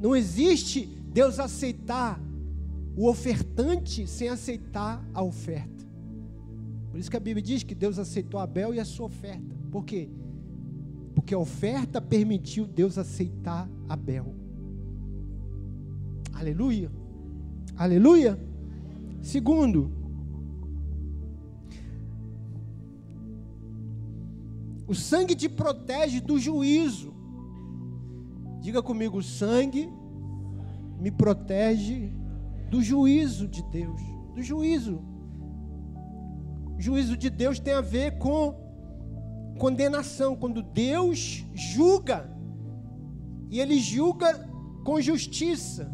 Não 0.00 0.16
existe 0.16 0.86
Deus 1.12 1.38
aceitar 1.38 2.20
o 2.96 3.08
ofertante 3.08 4.06
sem 4.06 4.28
aceitar 4.28 5.02
a 5.14 5.22
oferta. 5.22 5.84
Por 6.90 6.98
isso 6.98 7.10
que 7.10 7.16
a 7.16 7.20
Bíblia 7.20 7.42
diz 7.42 7.62
que 7.62 7.74
Deus 7.74 7.98
aceitou 7.98 8.38
Abel 8.38 8.74
e 8.74 8.80
a 8.80 8.84
sua 8.84 9.06
oferta. 9.06 9.56
Por 9.70 9.84
quê? 9.84 10.08
Porque 11.14 11.32
a 11.32 11.38
oferta 11.38 12.00
permitiu 12.00 12.66
Deus 12.66 12.98
aceitar 12.98 13.68
Abel. 13.88 14.34
Aleluia. 16.34 16.90
Aleluia. 17.76 18.38
Segundo, 19.22 19.90
o 24.92 24.94
sangue 24.94 25.34
te 25.34 25.48
protege 25.48 26.20
do 26.20 26.38
juízo. 26.38 27.14
Diga 28.60 28.82
comigo, 28.82 29.16
o 29.16 29.22
sangue 29.22 29.90
me 31.00 31.10
protege 31.10 32.12
do 32.70 32.82
juízo 32.82 33.48
de 33.48 33.62
Deus, 33.70 34.02
do 34.34 34.42
juízo. 34.42 35.02
O 36.76 36.80
juízo 36.80 37.16
de 37.16 37.30
Deus 37.30 37.58
tem 37.58 37.72
a 37.72 37.80
ver 37.80 38.18
com 38.18 38.54
condenação, 39.58 40.36
quando 40.36 40.62
Deus 40.62 41.42
julga, 41.54 42.30
e 43.50 43.60
Ele 43.60 43.78
julga 43.80 44.46
com 44.84 45.00
justiça. 45.00 45.90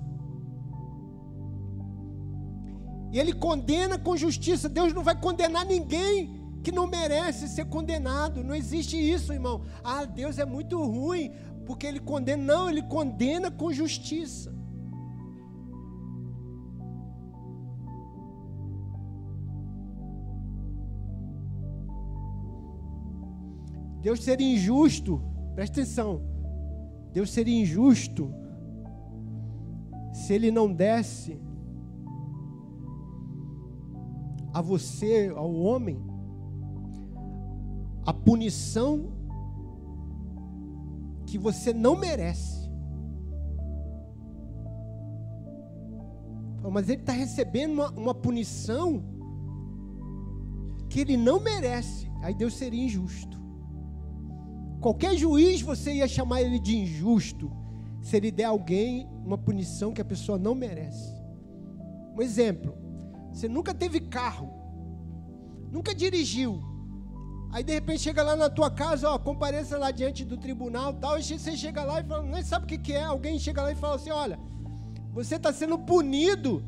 E 3.13 3.19
Ele 3.21 3.33
condena 3.33 3.97
com 3.97 4.17
justiça. 4.17 4.69
Deus 4.69 4.93
não 4.93 5.05
vai 5.05 5.19
condenar 5.19 5.65
ninguém 5.65 6.38
que 6.63 6.73
não 6.73 6.87
merece 6.87 7.49
ser 7.49 7.67
condenado. 7.67 8.43
Não 8.43 8.55
existe 8.55 8.97
isso, 8.97 9.33
irmão. 9.33 9.63
Ah, 9.83 10.05
Deus 10.05 10.39
é 10.39 10.45
muito 10.45 10.83
ruim 10.83 11.33
porque 11.67 11.87
ele 11.87 12.01
condena. 12.01 12.43
Não, 12.43 12.71
ele 12.71 12.83
condena 12.83 13.51
com 13.51 13.73
justiça. 13.73 14.57
Deus 24.01 24.23
seria 24.23 24.55
injusto, 24.55 25.21
presta 25.55 25.81
atenção. 25.81 26.23
Deus 27.13 27.31
seria 27.31 27.61
injusto 27.61 28.33
se 30.13 30.33
ele 30.33 30.51
não 30.51 30.73
desse 30.73 31.41
a 34.53 34.63
você, 34.63 35.33
ao 35.35 35.53
homem, 35.53 36.03
a 38.09 38.13
punição 38.15 39.13
que 41.27 41.37
você 41.37 41.75
não 41.75 41.95
merece. 41.95 42.67
Mas 46.73 46.89
ele 46.89 47.03
está 47.03 47.13
recebendo 47.13 47.73
uma, 47.75 47.91
uma 47.91 48.15
punição 48.15 49.05
que 50.89 51.01
ele 51.01 51.19
não 51.19 51.39
merece. 51.39 52.11
Aí 52.23 52.33
Deus 52.33 52.55
seria 52.55 52.83
injusto. 52.83 53.39
Qualquer 54.81 55.15
juiz 55.15 55.61
você 55.61 55.93
ia 55.93 56.09
chamar 56.09 56.41
ele 56.41 56.59
de 56.59 56.79
injusto 56.79 57.53
se 58.01 58.17
ele 58.17 58.31
der 58.31 58.45
a 58.45 58.49
alguém 58.49 59.07
uma 59.23 59.37
punição 59.37 59.93
que 59.93 60.01
a 60.01 60.05
pessoa 60.05 60.39
não 60.39 60.55
merece. 60.55 61.13
Um 62.17 62.23
exemplo: 62.23 62.75
você 63.31 63.47
nunca 63.47 63.75
teve 63.75 64.01
carro, 64.01 64.49
nunca 65.71 65.95
dirigiu, 65.95 66.63
Aí 67.51 67.63
de 67.63 67.73
repente 67.73 68.03
chega 68.03 68.23
lá 68.23 68.37
na 68.37 68.51
tua 68.51 68.71
casa, 68.71 69.09
ó, 69.11 69.19
compareça 69.19 69.79
lá 69.79 69.91
diante 69.91 70.25
do 70.25 70.37
tribunal, 70.37 70.93
tal, 70.95 71.19
e 71.19 71.23
você 71.23 71.57
chega 71.57 71.83
lá 71.83 72.01
e 72.01 72.05
fala, 72.05 72.23
nem 72.23 72.43
sabe 72.43 72.65
o 72.65 72.69
que, 72.69 72.79
que 72.79 72.93
é. 72.93 73.05
Alguém 73.05 73.39
chega 73.39 73.63
lá 73.63 73.73
e 73.73 73.75
fala 73.75 73.95
assim: 73.97 74.11
olha, 74.11 74.39
você 75.13 75.37
está 75.37 75.53
sendo 75.53 75.79
punido 75.79 76.63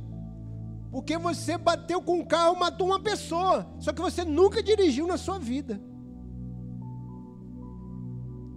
porque 0.91 1.17
você 1.17 1.57
bateu 1.57 2.03
com 2.03 2.21
um 2.21 2.25
carro, 2.25 2.59
matou 2.59 2.89
uma 2.89 3.01
pessoa, 3.01 3.67
só 3.79 3.93
que 3.93 4.01
você 4.01 4.25
nunca 4.25 4.63
dirigiu 4.63 5.07
na 5.07 5.17
sua 5.17 5.39
vida. 5.39 5.81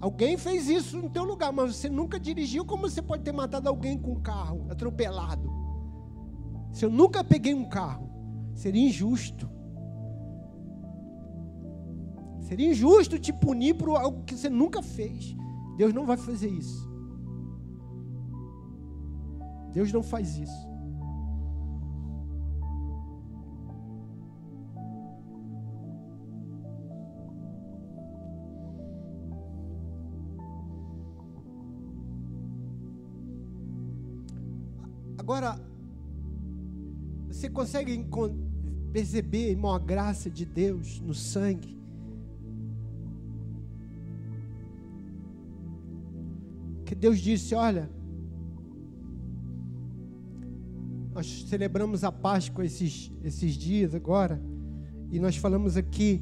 Alguém 0.01 0.36
fez 0.36 0.67
isso 0.67 0.97
no 0.97 1.09
teu 1.09 1.23
lugar, 1.23 1.53
mas 1.53 1.75
você 1.75 1.89
nunca 1.89 2.19
dirigiu, 2.19 2.65
como 2.65 2.89
você 2.89 3.01
pode 3.01 3.23
ter 3.23 3.31
matado 3.31 3.69
alguém 3.69 3.97
com 3.97 4.13
um 4.13 4.21
carro, 4.21 4.65
atropelado? 4.69 5.49
Se 6.73 6.83
eu 6.83 6.89
nunca 6.89 7.23
peguei 7.23 7.53
um 7.53 7.69
carro, 7.69 8.09
seria 8.55 8.86
injusto. 8.86 9.49
Seria 12.43 12.69
injusto 12.69 13.17
te 13.17 13.32
punir 13.34 13.75
por 13.75 13.89
algo 13.89 14.23
que 14.25 14.36
você 14.36 14.49
nunca 14.49 14.82
fez. 14.82 15.36
Deus 15.77 15.93
não 15.93 16.06
vai 16.06 16.17
fazer 16.17 16.49
isso. 16.49 16.88
Deus 19.71 19.91
não 19.91 20.03
faz 20.03 20.38
isso. 20.38 20.73
Agora, 35.17 35.58
você 37.29 37.49
consegue 37.49 38.06
perceber, 38.91 39.51
irmão, 39.51 39.73
a 39.73 39.79
graça 39.79 40.29
de 40.29 40.45
Deus 40.45 40.99
no 40.99 41.13
sangue? 41.13 41.83
Que 46.93 46.99
Deus 46.99 47.19
disse: 47.19 47.56
Olha, 47.56 47.89
nós 51.12 51.45
celebramos 51.49 52.03
a 52.03 52.12
Páscoa 52.12 52.63
esses, 52.63 53.12
esses 53.23 53.56
dias 53.56 53.95
agora, 53.95 54.39
e 55.12 55.19
nós 55.19 55.36
falamos 55.36 55.75
aqui 55.75 56.21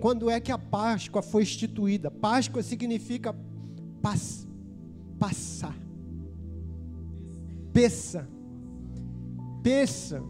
quando 0.00 0.28
é 0.30 0.40
que 0.40 0.50
a 0.50 0.58
Páscoa 0.58 1.22
foi 1.22 1.42
instituída. 1.42 2.10
Páscoa 2.10 2.62
significa 2.62 3.34
pass, 4.00 4.46
passar, 5.18 5.76
peça, 7.72 8.28
peça, 9.62 10.22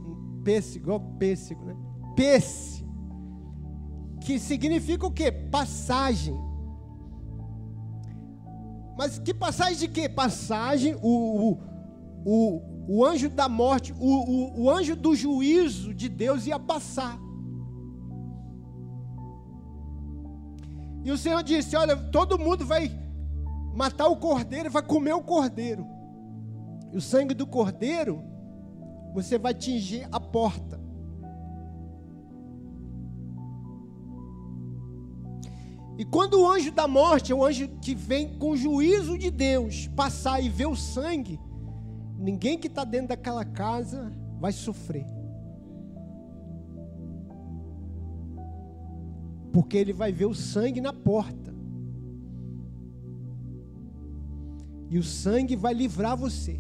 pêssego, 0.43 0.85
igual 0.85 1.01
pêssego, 1.19 1.65
né? 1.65 1.77
Pesse, 2.17 2.85
que 4.23 4.39
significa 4.39 5.07
o 5.07 5.11
quê? 5.11 5.31
Passagem 5.31 6.50
mas 9.01 9.19
que 9.19 9.33
passagem 9.33 9.79
de 9.79 9.89
quê? 9.89 10.11
Passagem, 10.11 10.95
o, 11.01 11.57
o, 12.23 12.63
o 12.87 13.03
anjo 13.03 13.31
da 13.31 13.49
morte, 13.49 13.95
o, 13.99 14.07
o, 14.07 14.65
o 14.65 14.71
anjo 14.71 14.95
do 14.95 15.17
juízo 15.17 15.95
de 15.95 16.07
Deus 16.07 16.47
ia 16.47 16.59
passar. 16.59 17.19
E 21.03 21.11
o 21.11 21.17
Senhor 21.17 21.43
disse: 21.43 21.75
Olha, 21.77 21.97
todo 21.97 22.39
mundo 22.39 22.67
vai 22.67 22.91
matar 23.75 24.07
o 24.07 24.17
cordeiro, 24.17 24.71
vai 24.71 24.83
comer 24.83 25.15
o 25.15 25.23
cordeiro. 25.23 25.87
E 26.93 26.99
o 26.99 27.01
sangue 27.01 27.33
do 27.33 27.47
cordeiro, 27.47 28.23
você 29.15 29.39
vai 29.39 29.55
tingir 29.55 30.07
a 30.13 30.21
porta. 30.21 30.79
E 36.01 36.05
quando 36.07 36.41
o 36.41 36.51
anjo 36.51 36.73
da 36.73 36.89
morte, 36.89 37.35
o 37.35 37.45
anjo 37.45 37.69
que 37.83 37.95
vem 37.95 38.39
com 38.39 38.53
o 38.53 38.57
juízo 38.57 39.19
de 39.19 39.31
Deus, 39.31 39.87
passar 39.89 40.43
e 40.43 40.49
ver 40.49 40.65
o 40.65 40.75
sangue, 40.75 41.39
ninguém 42.19 42.57
que 42.57 42.69
está 42.69 42.85
dentro 42.85 43.09
daquela 43.09 43.45
casa 43.45 44.11
vai 44.41 44.51
sofrer. 44.51 45.05
Porque 49.53 49.77
ele 49.77 49.93
vai 49.93 50.11
ver 50.11 50.25
o 50.25 50.35
sangue 50.35 50.81
na 50.81 50.91
porta. 50.91 51.55
E 54.89 54.97
o 54.97 55.03
sangue 55.03 55.55
vai 55.55 55.75
livrar 55.75 56.17
você. 56.17 56.59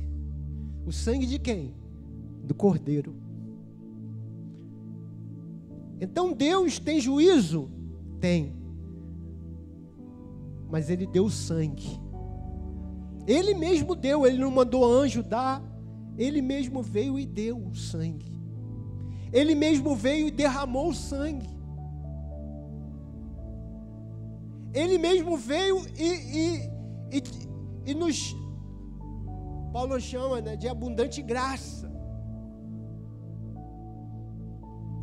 O 0.84 0.92
sangue 0.92 1.24
de 1.24 1.38
quem? 1.38 1.74
Do 2.44 2.54
cordeiro. 2.54 3.16
Então 5.98 6.30
Deus 6.30 6.78
tem 6.78 7.00
juízo? 7.00 7.70
Tem 8.20 8.59
mas 10.70 10.88
ele 10.88 11.06
deu 11.06 11.28
sangue. 11.28 12.00
Ele 13.26 13.54
mesmo 13.54 13.94
deu, 13.94 14.26
ele 14.26 14.38
não 14.38 14.50
mandou 14.50 14.84
anjo 14.84 15.22
dar, 15.22 15.62
ele 16.16 16.40
mesmo 16.40 16.82
veio 16.82 17.18
e 17.18 17.26
deu 17.26 17.58
o 17.58 17.74
sangue. 17.74 18.30
Ele 19.32 19.54
mesmo 19.54 19.94
veio 19.94 20.28
e 20.28 20.30
derramou 20.30 20.88
o 20.88 20.94
sangue. 20.94 21.48
Ele 24.72 24.98
mesmo 24.98 25.36
veio 25.36 25.84
e, 25.98 26.04
e, 26.04 27.16
e, 27.16 27.22
e 27.86 27.94
nos, 27.94 28.36
Paulo 29.72 30.00
chama 30.00 30.40
né, 30.40 30.56
de 30.56 30.68
abundante 30.68 31.20
graça. 31.22 31.90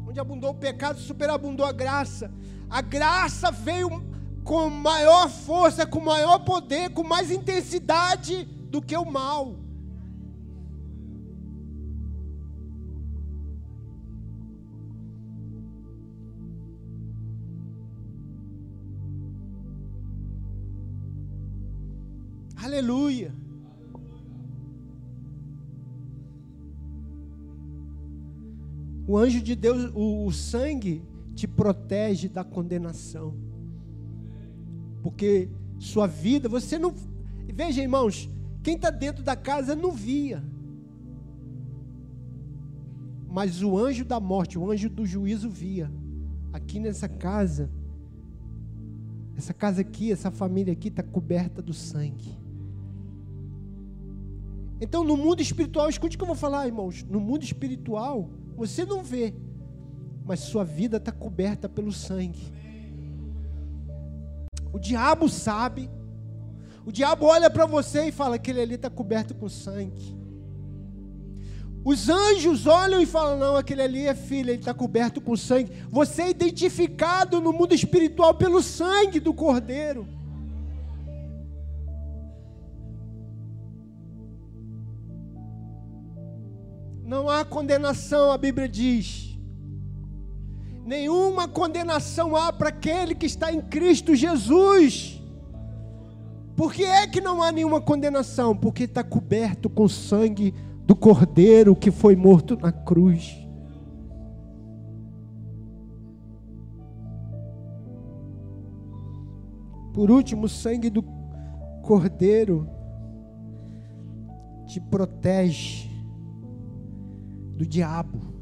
Onde 0.08 0.20
abundou 0.20 0.52
o 0.52 0.56
pecado, 0.56 1.00
superabundou 1.00 1.66
a 1.66 1.72
graça. 1.72 2.32
A 2.70 2.82
graça 2.82 3.52
veio 3.52 4.07
com 4.48 4.70
maior 4.70 5.30
força, 5.30 5.86
com 5.86 6.00
maior 6.00 6.40
poder, 6.40 6.90
com 6.92 7.04
mais 7.04 7.30
intensidade 7.30 8.46
do 8.46 8.82
que 8.82 8.96
o 8.96 9.04
mal. 9.04 9.58
Aleluia. 22.56 23.36
O 29.06 29.18
anjo 29.18 29.42
de 29.42 29.58
Deus, 29.58 29.92
o, 29.94 30.26
o 30.26 30.32
sangue 30.32 31.04
te 31.36 31.46
protege 31.46 32.30
da 32.30 32.46
condenação 32.46 33.57
porque 35.08 35.50
sua 35.80 36.06
vida, 36.06 36.50
você 36.50 36.78
não. 36.78 36.94
Veja, 37.54 37.82
irmãos, 37.82 38.30
quem 38.62 38.76
está 38.76 38.90
dentro 38.90 39.24
da 39.24 39.38
casa 39.38 39.74
não 39.74 39.94
via. 39.94 40.44
Mas 43.26 43.64
o 43.64 43.78
anjo 43.78 44.04
da 44.04 44.20
morte, 44.20 44.60
o 44.60 44.70
anjo 44.70 44.90
do 44.90 45.06
juízo 45.06 45.50
via. 45.50 45.90
Aqui 46.52 46.78
nessa 46.78 47.08
casa, 47.08 47.72
essa 49.38 49.54
casa 49.54 49.80
aqui, 49.80 50.12
essa 50.12 50.30
família 50.30 50.74
aqui 50.74 50.90
está 50.90 51.02
coberta 51.02 51.62
do 51.62 51.74
sangue. 51.74 52.38
Então, 54.82 55.06
no 55.06 55.16
mundo 55.16 55.42
espiritual, 55.42 55.88
escute 55.88 56.18
o 56.18 56.20
que 56.20 56.24
eu 56.24 56.28
vou 56.28 56.36
falar, 56.36 56.68
irmãos. 56.68 57.02
No 57.10 57.22
mundo 57.22 57.44
espiritual, 57.44 58.30
você 58.58 58.84
não 58.84 59.02
vê, 59.02 59.34
mas 60.26 60.42
sua 60.42 60.66
vida 60.66 60.98
está 60.98 61.14
coberta 61.14 61.70
pelo 61.70 61.94
sangue. 61.94 62.57
O 64.78 64.80
diabo 64.80 65.28
sabe. 65.28 65.90
O 66.86 66.92
diabo 66.92 67.26
olha 67.26 67.50
para 67.50 67.66
você 67.66 68.10
e 68.10 68.12
fala: 68.12 68.36
aquele 68.36 68.62
ali 68.62 68.76
está 68.76 68.92
coberto 68.92 69.34
com 69.34 69.50
sangue. 69.50 70.16
Os 71.84 72.10
anjos 72.10 72.68
olham 72.68 73.02
e 73.02 73.06
falam: 73.08 73.40
não, 73.40 73.58
aquele 73.58 73.82
ali 73.82 74.06
é 74.06 74.14
filho, 74.14 74.52
ele 74.52 74.60
está 74.60 74.76
coberto 74.76 75.20
com 75.20 75.36
sangue. 75.36 75.72
Você 75.90 76.22
é 76.22 76.30
identificado 76.30 77.42
no 77.42 77.52
mundo 77.52 77.74
espiritual 77.74 78.36
pelo 78.36 78.62
sangue 78.62 79.20
do 79.20 79.34
Cordeiro. 79.34 80.08
Não 87.04 87.28
há 87.28 87.44
condenação, 87.44 88.32
a 88.32 88.38
Bíblia 88.38 88.70
diz 88.70 89.37
nenhuma 90.88 91.50
condenação 91.50 92.34
há 92.34 92.52
para 92.54 92.70
aquele 92.70 93.14
que 93.14 93.26
está 93.26 93.52
em 93.52 93.60
Cristo 93.60 94.16
Jesus. 94.16 95.22
Por 96.56 96.74
que 96.74 96.86
é 96.86 97.06
que 97.06 97.20
não 97.20 97.44
há 97.44 97.52
nenhuma 97.52 97.82
condenação? 97.82 98.56
Porque 98.56 98.84
está 98.84 99.04
coberto 99.04 99.70
com 99.70 99.84
o 99.84 99.90
sangue 99.90 100.56
do 100.86 100.96
Cordeiro 100.96 101.76
que 101.76 101.92
foi 101.92 102.16
morto 102.16 102.58
na 102.58 102.72
cruz. 102.72 103.38
Por 109.94 110.10
último, 110.10 110.46
o 110.46 110.50
sangue 110.50 110.90
do 110.90 111.04
Cordeiro 111.84 112.66
te 114.66 114.80
protege 114.80 115.90
do 117.58 117.66
diabo 117.66 118.37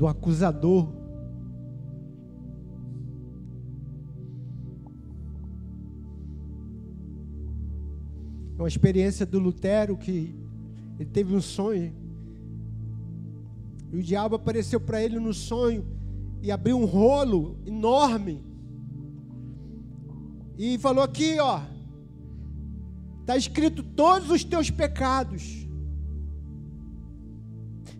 do 0.00 0.08
acusador. 0.08 0.88
É 8.56 8.62
uma 8.62 8.66
experiência 8.66 9.26
do 9.26 9.38
Lutero 9.38 9.98
que 9.98 10.34
ele 10.98 11.10
teve 11.10 11.36
um 11.36 11.40
sonho. 11.42 11.92
E 13.92 13.98
o 13.98 14.02
diabo 14.02 14.36
apareceu 14.36 14.80
para 14.80 15.02
ele 15.02 15.20
no 15.20 15.34
sonho 15.34 15.84
e 16.40 16.50
abriu 16.50 16.78
um 16.78 16.86
rolo 16.86 17.58
enorme. 17.66 18.42
E 20.56 20.78
falou 20.78 21.04
aqui, 21.04 21.38
ó, 21.38 21.60
está 23.20 23.36
escrito 23.36 23.82
todos 23.82 24.30
os 24.30 24.44
teus 24.44 24.70
pecados. 24.70 25.68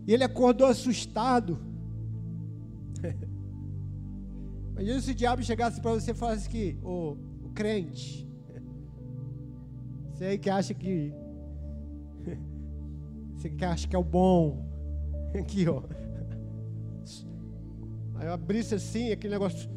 E 0.07 0.15
ele 0.15 0.25
acordou 0.25 0.67
assustado. 0.67 1.69
Imagina 4.81 4.99
se 5.03 5.11
o 5.11 5.14
diabo 5.14 5.43
chegasse 5.43 5.79
para 5.79 5.90
você 5.90 6.12
e 6.12 6.14
falasse 6.14 6.49
que, 6.49 6.79
o, 6.83 7.14
o 7.45 7.51
crente, 7.55 8.27
você 10.11 10.25
aí 10.25 10.38
que 10.38 10.49
acha 10.49 10.73
que, 10.73 11.12
você 13.37 13.51
que 13.51 13.62
acha 13.62 13.87
que 13.87 13.95
é 13.95 13.99
o 13.99 14.03
bom, 14.03 14.64
aqui 15.38 15.69
ó, 15.69 15.83
aí 18.14 18.27
eu 18.27 18.33
abrisse 18.33 18.75
assim, 18.75 19.12
aquele 19.12 19.35
negócio, 19.35 19.69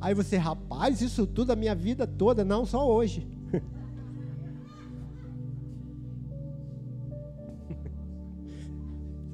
aí 0.00 0.14
você, 0.14 0.38
rapaz, 0.38 1.02
isso 1.02 1.26
tudo 1.26 1.52
a 1.52 1.56
minha 1.56 1.74
vida 1.74 2.06
toda, 2.06 2.42
não 2.42 2.64
só 2.64 2.90
hoje. 2.90 3.28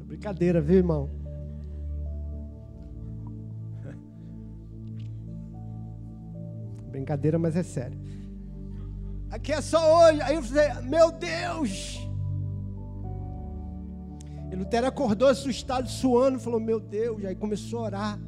brincadeira, 0.04 0.60
viu, 0.60 0.78
irmão? 0.78 1.17
Brincadeira, 7.08 7.38
mas 7.38 7.56
é 7.56 7.62
sério. 7.62 7.98
Aqui 9.30 9.50
é 9.50 9.62
só 9.62 10.10
hoje. 10.10 10.20
Aí 10.20 10.34
eu 10.34 10.42
falei, 10.42 10.68
meu 10.82 11.10
Deus! 11.10 12.06
E 14.52 14.54
Lutero 14.54 14.86
acordou 14.86 15.28
assustado, 15.28 15.88
suando, 15.88 16.38
falou, 16.38 16.60
meu 16.60 16.78
Deus. 16.78 17.24
Aí 17.24 17.34
começou 17.34 17.78
a 17.80 17.82
orar, 17.84 18.20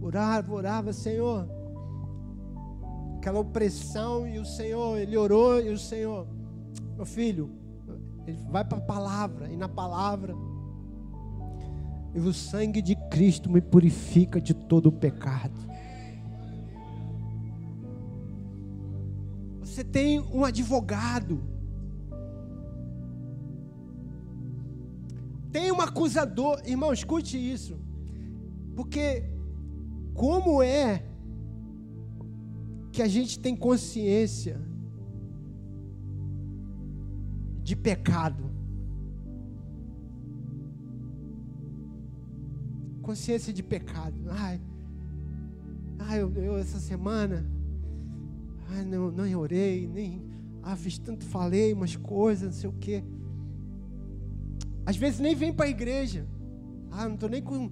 orava, 0.00 0.54
orava, 0.54 0.92
Senhor. 0.92 1.48
Aquela 3.16 3.40
opressão, 3.40 4.28
e 4.28 4.38
o 4.38 4.44
Senhor, 4.44 4.96
ele 4.96 5.16
orou, 5.16 5.60
e 5.60 5.70
o 5.70 5.78
Senhor, 5.78 6.24
meu 6.94 7.04
filho, 7.04 7.50
ele 8.28 8.38
vai 8.48 8.64
para 8.64 8.78
a 8.78 8.80
palavra, 8.80 9.48
e 9.48 9.56
na 9.56 9.68
palavra, 9.68 10.34
e 12.14 12.20
o 12.20 12.32
sangue 12.32 12.80
de 12.80 12.94
Cristo 13.10 13.50
me 13.50 13.60
purifica 13.60 14.40
de 14.40 14.54
todo 14.54 14.86
o 14.86 14.92
pecado. 14.92 15.69
Você 19.70 19.84
tem 19.84 20.18
um 20.18 20.44
advogado. 20.44 21.40
Tem 25.52 25.70
um 25.70 25.80
acusador, 25.80 26.60
irmão, 26.66 26.92
escute 26.92 27.36
isso. 27.38 27.78
Porque 28.74 29.30
como 30.12 30.60
é 30.60 31.04
que 32.90 33.00
a 33.00 33.06
gente 33.06 33.38
tem 33.38 33.54
consciência 33.54 34.60
de 37.62 37.76
pecado? 37.76 38.50
Consciência 43.02 43.52
de 43.52 43.62
pecado. 43.62 44.18
Ai, 44.30 44.60
ai 46.00 46.22
eu, 46.22 46.34
eu 46.34 46.58
essa 46.58 46.80
semana, 46.80 47.46
ai, 48.72 48.84
não, 48.84 49.10
não 49.10 49.40
orei, 49.40 49.86
nem, 49.86 50.22
ah, 50.62 50.76
fiz 50.76 50.98
tanto, 50.98 51.24
falei 51.24 51.72
umas 51.72 51.96
coisas, 51.96 52.44
não 52.44 52.52
sei 52.52 52.70
o 52.70 52.72
quê. 52.72 53.02
Às 54.84 54.96
vezes 54.96 55.20
nem 55.20 55.34
vem 55.34 55.52
para 55.52 55.66
a 55.66 55.68
igreja. 55.68 56.26
Ah, 56.90 57.06
não 57.06 57.14
estou 57.14 57.28
nem 57.28 57.42
com 57.42 57.70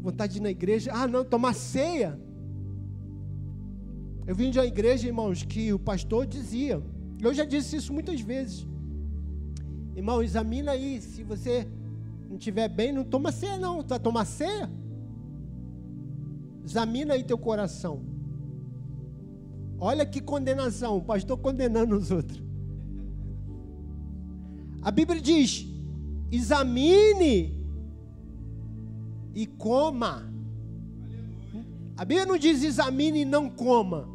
vontade 0.00 0.34
de 0.34 0.38
ir 0.38 0.42
na 0.42 0.50
igreja. 0.50 0.90
Ah, 0.92 1.06
não, 1.06 1.24
tomar 1.24 1.54
ceia. 1.54 2.18
Eu 4.26 4.34
vim 4.34 4.50
de 4.50 4.58
uma 4.58 4.66
igreja, 4.66 5.06
irmãos, 5.06 5.42
que 5.42 5.72
o 5.72 5.78
pastor 5.78 6.26
dizia. 6.26 6.82
Eu 7.20 7.32
já 7.32 7.44
disse 7.44 7.76
isso 7.76 7.92
muitas 7.92 8.20
vezes. 8.20 8.66
Irmão, 9.94 10.22
examina 10.22 10.72
aí. 10.72 11.00
Se 11.00 11.22
você 11.22 11.66
não 12.28 12.36
estiver 12.36 12.68
bem, 12.68 12.92
não 12.92 13.04
toma 13.04 13.30
ceia, 13.30 13.56
não. 13.56 13.82
Tu 13.82 13.90
vai 13.90 14.00
tomar 14.00 14.24
ceia? 14.24 14.70
Examina 16.64 17.14
aí 17.14 17.22
teu 17.22 17.38
coração. 17.38 18.15
Olha 19.78 20.06
que 20.06 20.20
condenação. 20.20 20.96
O 20.96 21.02
pastor 21.02 21.38
condenando 21.38 21.96
os 21.96 22.10
outros. 22.10 22.42
A 24.82 24.90
Bíblia 24.90 25.20
diz: 25.20 25.66
examine 26.30 27.64
e 29.34 29.46
coma. 29.46 30.32
A 31.96 32.04
Bíblia 32.04 32.26
não 32.26 32.38
diz 32.38 32.62
examine 32.62 33.20
e 33.20 33.24
não 33.24 33.48
coma. 33.48 34.08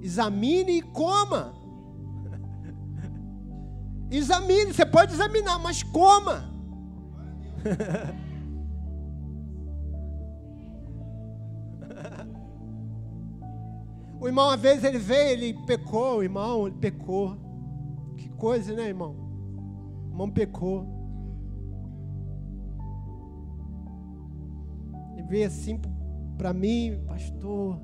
Examine 0.00 0.78
e 0.78 0.82
coma. 0.82 1.54
Examine, 4.10 4.72
você 4.72 4.86
pode 4.86 5.12
examinar, 5.12 5.58
mas 5.58 5.82
coma. 5.82 6.48
o 14.26 14.28
irmão, 14.28 14.48
uma 14.48 14.56
vez 14.56 14.82
ele 14.82 14.98
veio, 14.98 15.30
ele 15.30 15.54
pecou, 15.66 16.18
o 16.18 16.22
irmão, 16.22 16.66
ele 16.66 16.76
pecou. 16.76 17.36
Que 18.16 18.28
coisa, 18.30 18.74
né, 18.74 18.88
irmão? 18.88 19.14
O 20.08 20.10
irmão 20.10 20.30
pecou. 20.30 20.96
veio 25.28 25.46
assim 25.46 25.80
para 26.36 26.52
mim, 26.52 27.00
pastor. 27.06 27.80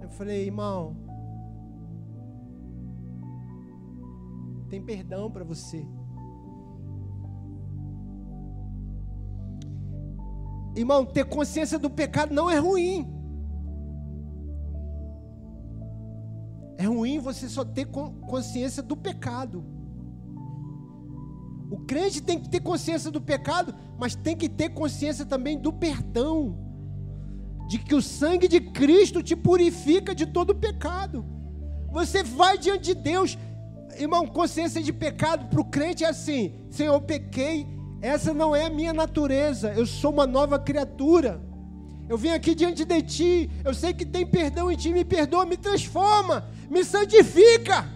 Eu 0.00 0.08
falei, 0.10 0.46
irmão, 0.46 0.96
tem 4.68 4.82
perdão 4.82 5.30
para 5.30 5.44
você. 5.44 5.84
Irmão, 10.76 11.04
ter 11.04 11.24
consciência 11.24 11.78
do 11.78 11.90
pecado 11.90 12.32
não 12.32 12.48
é 12.48 12.58
ruim. 12.58 13.17
É 16.78 16.86
ruim 16.86 17.18
você 17.18 17.48
só 17.48 17.64
ter 17.64 17.86
consciência 17.86 18.80
do 18.80 18.96
pecado. 18.96 19.64
O 21.68 21.80
crente 21.80 22.22
tem 22.22 22.38
que 22.38 22.48
ter 22.48 22.60
consciência 22.60 23.10
do 23.10 23.20
pecado, 23.20 23.74
mas 23.98 24.14
tem 24.14 24.36
que 24.36 24.48
ter 24.48 24.68
consciência 24.68 25.26
também 25.26 25.58
do 25.58 25.72
perdão. 25.72 26.56
De 27.68 27.78
que 27.78 27.96
o 27.96 28.00
sangue 28.00 28.46
de 28.46 28.60
Cristo 28.60 29.24
te 29.24 29.34
purifica 29.34 30.14
de 30.14 30.24
todo 30.24 30.54
pecado. 30.54 31.26
Você 31.90 32.22
vai 32.22 32.56
diante 32.56 32.84
de 32.84 32.94
Deus, 32.94 33.36
irmão, 33.98 34.24
consciência 34.24 34.80
de 34.80 34.92
pecado 34.92 35.48
para 35.48 35.60
o 35.60 35.64
crente 35.64 36.04
é 36.04 36.08
assim: 36.08 36.54
Senhor, 36.70 36.94
eu 36.94 37.00
pequei, 37.00 37.66
essa 38.00 38.32
não 38.32 38.54
é 38.54 38.66
a 38.66 38.70
minha 38.70 38.92
natureza, 38.92 39.72
eu 39.74 39.84
sou 39.84 40.12
uma 40.12 40.28
nova 40.28 40.60
criatura. 40.60 41.42
Eu 42.08 42.16
vim 42.16 42.30
aqui 42.30 42.54
diante 42.54 42.86
de 42.86 43.02
ti, 43.02 43.50
eu 43.62 43.74
sei 43.74 43.92
que 43.92 44.06
tem 44.06 44.24
perdão 44.24 44.70
em 44.70 44.76
ti, 44.76 44.90
me 44.90 45.04
perdoa, 45.04 45.44
me 45.44 45.58
transforma, 45.58 46.46
me 46.68 46.84
santifica. 46.84 47.86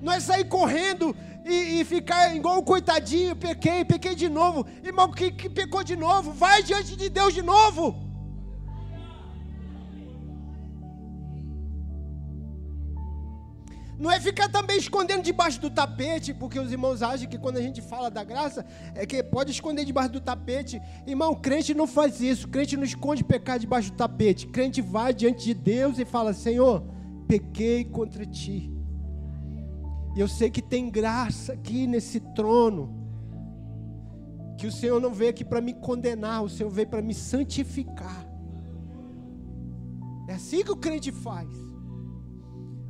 Não 0.00 0.12
é 0.12 0.20
sair 0.20 0.44
correndo 0.44 1.14
e, 1.44 1.80
e, 1.80 1.84
ficar 1.84 2.34
igual 2.34 2.58
o 2.58 2.62
coitadinho, 2.62 3.36
pequei, 3.36 3.84
pequei 3.84 4.14
de 4.14 4.28
novo. 4.28 4.66
Irmão, 4.82 5.10
que, 5.10 5.30
que 5.30 5.48
pecou 5.48 5.84
de 5.84 5.96
novo, 5.96 6.32
vai 6.32 6.62
diante 6.62 6.96
de 6.96 7.08
Deus 7.08 7.32
de 7.32 7.42
novo. 7.42 8.06
Não 13.98 14.10
é 14.10 14.20
ficar 14.20 14.50
também 14.50 14.76
escondendo 14.76 15.22
debaixo 15.22 15.58
do 15.58 15.70
tapete, 15.70 16.34
porque 16.34 16.58
os 16.58 16.70
irmãos 16.70 17.02
acham 17.02 17.26
que 17.26 17.38
quando 17.38 17.56
a 17.56 17.62
gente 17.62 17.80
fala 17.80 18.10
da 18.10 18.22
graça, 18.22 18.66
é 18.94 19.06
que 19.06 19.22
pode 19.22 19.50
esconder 19.50 19.86
debaixo 19.86 20.10
do 20.10 20.20
tapete. 20.20 20.82
Irmão, 21.06 21.34
crente 21.34 21.72
não 21.72 21.86
faz 21.86 22.20
isso. 22.20 22.46
Crente 22.46 22.76
não 22.76 22.84
esconde 22.84 23.24
pecar 23.24 23.58
debaixo 23.58 23.90
do 23.90 23.96
tapete. 23.96 24.48
Crente 24.48 24.82
vai 24.82 25.14
diante 25.14 25.46
de 25.46 25.54
Deus 25.54 25.98
e 25.98 26.04
fala: 26.04 26.34
Senhor, 26.34 26.82
pequei 27.26 27.84
contra 27.84 28.24
ti. 28.24 28.72
E 30.14 30.20
eu 30.20 30.28
sei 30.28 30.50
que 30.50 30.62
tem 30.62 30.90
graça 30.90 31.52
aqui 31.52 31.86
nesse 31.86 32.20
trono. 32.20 33.04
Que 34.58 34.66
o 34.66 34.72
Senhor 34.72 35.00
não 35.00 35.12
veio 35.12 35.30
aqui 35.30 35.44
para 35.44 35.60
me 35.60 35.74
condenar, 35.74 36.42
o 36.42 36.48
Senhor 36.48 36.70
veio 36.70 36.88
para 36.88 37.02
me 37.02 37.12
santificar. 37.12 38.26
É 40.28 40.34
assim 40.34 40.64
que 40.64 40.72
o 40.72 40.76
crente 40.76 41.12
faz. 41.12 41.48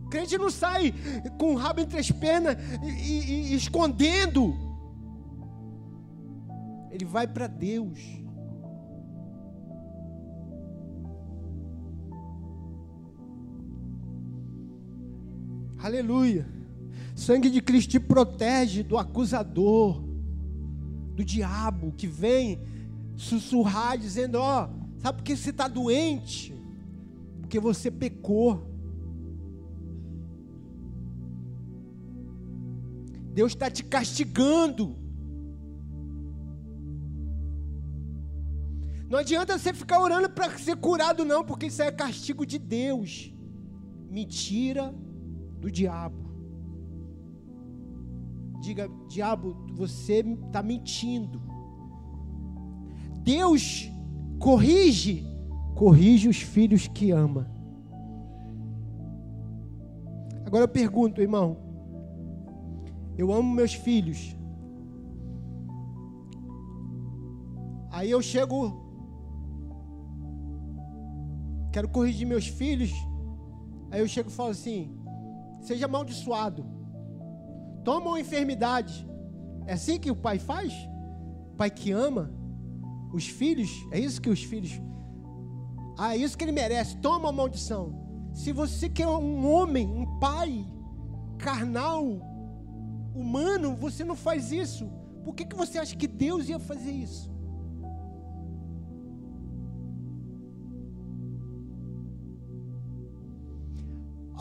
O 0.05 0.09
crente 0.09 0.38
não 0.38 0.51
sai 0.51 0.94
com 1.38 1.53
o 1.53 1.57
rabo 1.57 1.81
entre 1.81 1.99
as 1.99 2.11
pernas 2.11 2.57
e, 2.85 2.88
e, 2.88 3.53
e 3.53 3.55
escondendo. 3.57 4.55
Ele 6.90 7.05
vai 7.05 7.27
para 7.27 7.49
Deus. 7.49 8.25
Aleluia. 15.87 16.44
Sangue 17.14 17.49
de 17.49 17.62
Cristo 17.62 17.90
te 17.90 18.01
protege 18.01 18.83
do 18.83 18.99
acusador, 18.99 20.03
do 21.14 21.25
diabo 21.25 21.92
que 21.96 22.09
vem 22.09 22.61
sussurrar 23.14 23.96
dizendo: 23.96 24.35
Ó, 24.35 24.64
oh, 24.64 25.01
sabe 25.01 25.18
por 25.18 25.25
que 25.25 25.37
você 25.37 25.51
está 25.51 25.68
doente? 25.68 26.53
Porque 27.40 27.61
você 27.61 27.88
pecou. 27.88 28.66
Deus 33.33 33.53
está 33.53 33.70
te 33.70 33.85
castigando. 33.85 34.96
Não 39.09 39.20
adianta 39.20 39.57
você 39.57 39.72
ficar 39.72 40.01
orando 40.01 40.29
para 40.31 40.59
ser 40.59 40.75
curado, 40.79 41.25
não, 41.25 41.44
porque 41.44 41.66
isso 41.66 41.81
é 41.81 41.92
castigo 41.92 42.44
de 42.44 42.59
Deus. 42.59 43.33
Mentira 44.11 44.92
do 45.66 45.72
diabo. 45.72 46.31
Diga, 48.61 48.88
diabo, 49.09 49.57
você 49.74 50.20
está 50.20 50.62
mentindo. 50.62 51.42
Deus 53.24 53.90
corrige, 54.38 55.26
corrige 55.74 56.29
os 56.29 56.37
filhos 56.37 56.87
que 56.87 57.11
ama. 57.11 57.50
Agora 60.44 60.62
eu 60.62 60.68
pergunto, 60.68 61.20
irmão, 61.20 61.57
eu 63.18 63.32
amo 63.32 63.53
meus 63.53 63.74
filhos. 63.74 64.36
Aí 67.90 68.09
eu 68.09 68.22
chego, 68.22 68.72
quero 71.72 71.88
corrigir 71.88 72.24
meus 72.24 72.47
filhos. 72.47 72.93
Aí 73.90 73.99
eu 74.01 74.07
chego 74.07 74.28
e 74.28 74.32
falo 74.32 74.51
assim: 74.51 74.95
seja 75.66 75.86
amaldiçoado 75.86 76.76
toma 77.86 78.08
uma 78.08 78.20
enfermidade. 78.20 79.08
É 79.64 79.74
assim 79.74 79.96
que 79.96 80.10
o 80.10 80.16
pai 80.16 80.40
faz? 80.40 80.72
O 81.52 81.56
pai 81.56 81.70
que 81.70 81.92
ama 81.92 82.34
os 83.12 83.28
filhos, 83.28 83.70
é 83.92 84.00
isso 84.00 84.20
que 84.20 84.28
os 84.28 84.42
filhos. 84.42 84.72
Ah, 85.96 86.16
é 86.16 86.18
isso 86.18 86.36
que 86.36 86.42
ele 86.42 86.50
merece. 86.50 86.96
Toma 86.96 87.28
a 87.28 87.32
maldição. 87.32 87.84
Se 88.34 88.52
você 88.52 88.88
quer 88.88 89.06
um 89.06 89.48
homem, 89.48 89.86
um 89.86 90.18
pai 90.18 90.66
carnal, 91.38 92.04
humano, 93.14 93.76
você 93.76 94.02
não 94.04 94.16
faz 94.16 94.50
isso. 94.50 94.90
Por 95.24 95.36
que, 95.36 95.44
que 95.44 95.56
você 95.56 95.78
acha 95.78 95.94
que 95.94 96.08
Deus 96.08 96.48
ia 96.48 96.58
fazer 96.58 96.90
isso? 96.90 97.30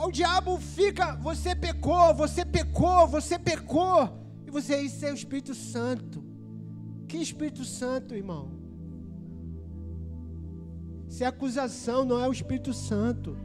O 0.05 0.11
diabo 0.11 0.57
fica, 0.57 1.15
você 1.15 1.55
pecou, 1.55 2.13
você 2.13 2.45
pecou, 2.45 3.07
você 3.07 3.39
pecou. 3.39 4.09
E 4.45 4.51
você, 4.51 4.79
isso 4.81 5.05
é 5.05 5.11
o 5.11 5.15
Espírito 5.15 5.53
Santo. 5.55 6.23
Que 7.07 7.17
Espírito 7.17 7.65
Santo, 7.65 8.15
irmão? 8.15 8.51
Se 11.07 11.23
é 11.23 11.27
acusação, 11.27 12.05
não 12.05 12.19
é 12.23 12.27
o 12.27 12.31
Espírito 12.31 12.73
Santo. 12.73 13.37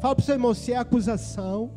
Fala 0.00 0.14
para 0.14 0.22
o 0.22 0.24
seu 0.24 0.34
irmão, 0.34 0.54
se 0.54 0.72
é 0.72 0.76
acusação, 0.76 1.72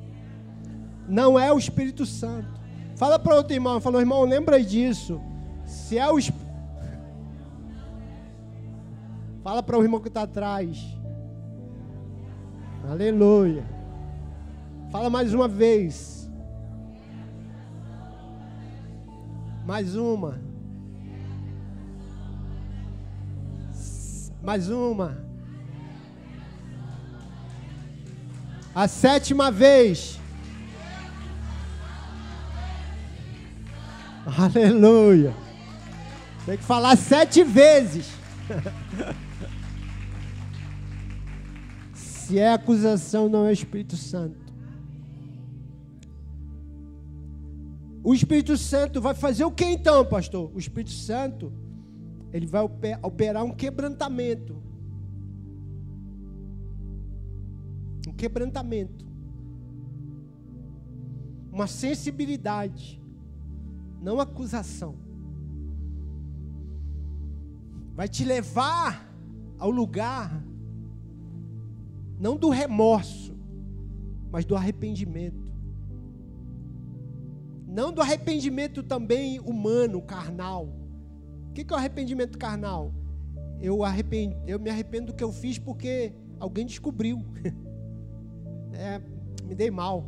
não 1.08 1.40
é 1.40 1.52
o 1.52 1.58
Espírito 1.58 2.06
Santo. 2.06 2.60
Fala 2.96 3.18
para 3.20 3.36
outro 3.36 3.54
irmão, 3.54 3.80
falou, 3.82 4.00
irmão, 4.00 4.24
lembra 4.24 4.64
disso. 4.64 5.22
Se 5.66 5.98
é 5.98 6.12
o. 6.12 6.18
Fala 9.44 9.62
para 9.62 9.78
o 9.78 9.84
irmão 9.84 10.00
que 10.00 10.08
está 10.08 10.24
atrás. 10.24 10.96
Aleluia. 12.96 13.66
Fala 14.90 15.10
mais 15.10 15.34
uma 15.34 15.50
vez. 15.50 16.30
Mais 19.66 19.98
uma. 19.98 20.40
Mais 24.42 24.70
uma. 24.70 25.18
A 28.74 28.88
sétima 28.88 29.52
vez. 29.52 30.18
Aleluia. 34.26 35.34
Tem 36.46 36.58
que 36.58 36.64
falar 36.64 36.96
sete 36.96 37.44
vezes. 37.44 38.10
Se 42.26 42.40
é 42.40 42.52
acusação, 42.52 43.30
não 43.30 43.46
é 43.46 43.54
Espírito 43.54 43.96
Santo. 43.96 44.52
O 48.04 48.16
Espírito 48.16 48.58
Santo 48.58 49.00
vai 49.00 49.14
fazer 49.14 49.44
o 49.46 49.52
que 49.52 49.64
então, 49.64 50.04
pastor? 50.04 50.52
O 50.52 50.58
Espírito 50.58 50.90
Santo, 50.90 51.54
ele 52.34 52.48
vai 52.48 52.64
operar 53.04 53.44
um 53.44 53.52
quebrantamento. 53.52 54.56
Um 58.08 58.14
quebrantamento. 58.14 59.06
Uma 61.52 61.68
sensibilidade. 61.68 63.00
Não 64.02 64.20
acusação. 64.20 64.96
Vai 67.94 68.08
te 68.08 68.26
levar 68.26 69.16
ao 69.60 69.70
lugar 69.70 70.44
não 72.20 72.38
do 72.38 72.50
remorso, 72.50 73.36
mas 74.32 74.46
do 74.46 74.56
arrependimento. 74.56 75.54
Não 77.68 77.92
do 77.92 78.02
arrependimento 78.02 78.82
também 78.82 79.40
humano, 79.40 80.02
carnal. 80.02 80.70
O 81.50 81.54
que 81.54 81.62
é 81.62 81.76
o 81.76 81.78
arrependimento 81.78 82.38
carnal? 82.38 82.94
Eu, 83.62 83.84
arrependo, 83.84 84.36
eu 84.48 84.60
me 84.60 84.70
arrependo 84.70 85.08
do 85.08 85.14
que 85.14 85.24
eu 85.24 85.32
fiz 85.32 85.58
porque 85.58 86.14
alguém 86.40 86.66
descobriu. 86.66 87.24
É, 88.78 89.00
me 89.46 89.56
dei 89.56 89.72
mal. 89.72 90.06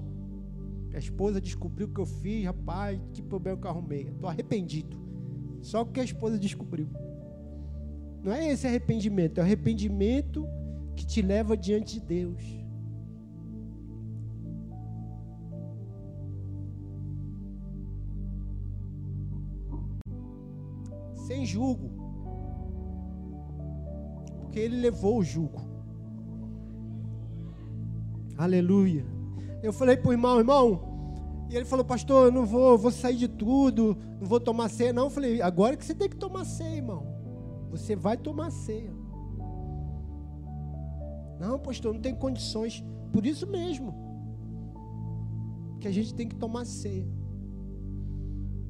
A 0.94 0.98
esposa 0.98 1.40
descobriu 1.40 1.88
o 1.88 1.94
que 1.94 2.02
eu 2.02 2.06
fiz, 2.06 2.44
rapaz, 2.44 3.00
que 3.14 3.22
problema 3.22 3.58
que 3.58 3.66
eu 3.66 3.72
arrumei. 3.72 4.10
Estou 4.10 4.30
arrependido. 4.30 4.98
Só 5.62 5.86
porque 5.86 6.02
a 6.02 6.04
esposa 6.04 6.38
descobriu. 6.38 6.90
Não 8.22 8.34
é 8.34 8.52
esse 8.52 8.68
arrependimento, 8.68 9.38
é 9.38 9.42
o 9.42 9.46
arrependimento 9.46 10.46
que 10.98 11.06
te 11.06 11.22
leva 11.22 11.56
diante 11.56 12.00
de 12.00 12.06
Deus. 12.06 12.44
Sem 21.28 21.46
julgo. 21.46 21.92
Porque 24.40 24.60
ele 24.60 24.78
levou 24.78 25.20
o 25.20 25.24
jugo. 25.24 25.62
Aleluia. 28.36 29.06
Eu 29.62 29.72
falei 29.72 29.98
para 29.98 30.10
o 30.10 30.14
irmão, 30.14 30.40
irmão, 30.40 31.46
e 31.50 31.56
ele 31.56 31.66
falou, 31.66 31.86
pastor, 31.86 32.26
eu 32.26 32.32
não 32.32 32.46
vou, 32.46 32.78
vou 32.78 32.92
sair 32.92 33.18
de 33.18 33.28
tudo, 33.28 33.98
não 34.20 34.28
vou 34.28 34.40
tomar 34.40 34.70
ceia. 34.70 34.92
Não, 34.92 35.06
eu 35.06 35.10
falei, 35.10 35.42
agora 35.42 35.78
que 35.78 35.86
você 35.86 35.94
tem 35.94 36.10
que 36.10 36.18
tomar 36.18 36.44
ceia, 36.44 36.78
irmão. 36.78 37.06
Você 37.70 37.96
vai 37.96 38.18
tomar 38.18 38.52
ceia. 38.52 38.97
Não, 41.40 41.60
pastor, 41.60 41.94
não 41.94 42.02
tem 42.02 42.16
condições. 42.16 42.84
Por 43.12 43.26
isso 43.26 43.48
mesmo. 43.48 43.94
Que 45.80 45.88
a 45.88 45.92
gente 45.92 46.14
tem 46.14 46.28
que 46.28 46.36
tomar 46.36 46.66
ceia. 46.66 47.08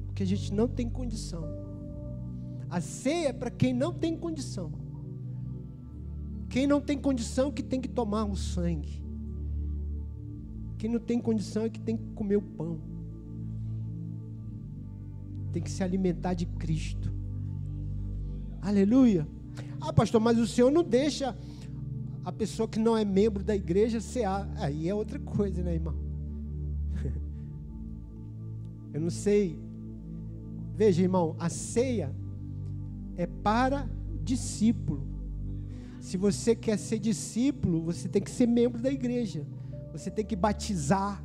Porque 0.06 0.22
a 0.22 0.26
gente 0.26 0.52
não 0.52 0.68
tem 0.68 0.88
condição. 0.88 1.44
A 2.70 2.80
ceia 2.80 3.28
é 3.28 3.32
para 3.32 3.50
quem 3.50 3.72
não 3.72 3.92
tem 3.92 4.16
condição. 4.16 4.70
Quem 6.48 6.66
não 6.66 6.80
tem 6.80 6.98
condição 6.98 7.48
é 7.48 7.52
que 7.52 7.62
tem 7.62 7.80
que 7.80 7.88
tomar 7.88 8.24
o 8.24 8.36
sangue. 8.36 9.02
Quem 10.78 10.90
não 10.90 11.00
tem 11.00 11.18
condição 11.20 11.64
é 11.64 11.68
que 11.68 11.80
tem 11.80 11.96
que 11.96 12.04
comer 12.14 12.36
o 12.36 12.42
pão. 12.42 12.80
Tem 15.52 15.62
que 15.62 15.70
se 15.70 15.82
alimentar 15.82 16.34
de 16.34 16.46
Cristo. 16.46 17.12
Aleluia. 18.60 19.26
Ah, 19.80 19.92
pastor, 19.92 20.20
mas 20.20 20.38
o 20.38 20.46
Senhor 20.46 20.70
não 20.70 20.84
deixa 20.84 21.36
a 22.28 22.32
pessoa 22.32 22.68
que 22.68 22.78
não 22.78 22.94
é 22.94 23.06
membro 23.06 23.42
da 23.42 23.56
igreja 23.56 24.02
ser. 24.02 24.26
Aí 24.56 24.86
é 24.86 24.94
outra 24.94 25.18
coisa, 25.18 25.62
né, 25.62 25.72
irmão? 25.72 25.94
Eu 28.92 29.00
não 29.00 29.08
sei. 29.08 29.58
Veja, 30.76 31.00
irmão, 31.00 31.34
a 31.38 31.48
ceia 31.48 32.14
é 33.16 33.26
para 33.26 33.88
discípulo. 34.22 35.08
Se 36.00 36.18
você 36.18 36.54
quer 36.54 36.76
ser 36.76 36.98
discípulo, 36.98 37.80
você 37.80 38.10
tem 38.10 38.20
que 38.20 38.30
ser 38.30 38.46
membro 38.46 38.78
da 38.78 38.90
igreja. 38.90 39.46
Você 39.92 40.10
tem 40.10 40.22
que 40.22 40.36
batizar. 40.36 41.24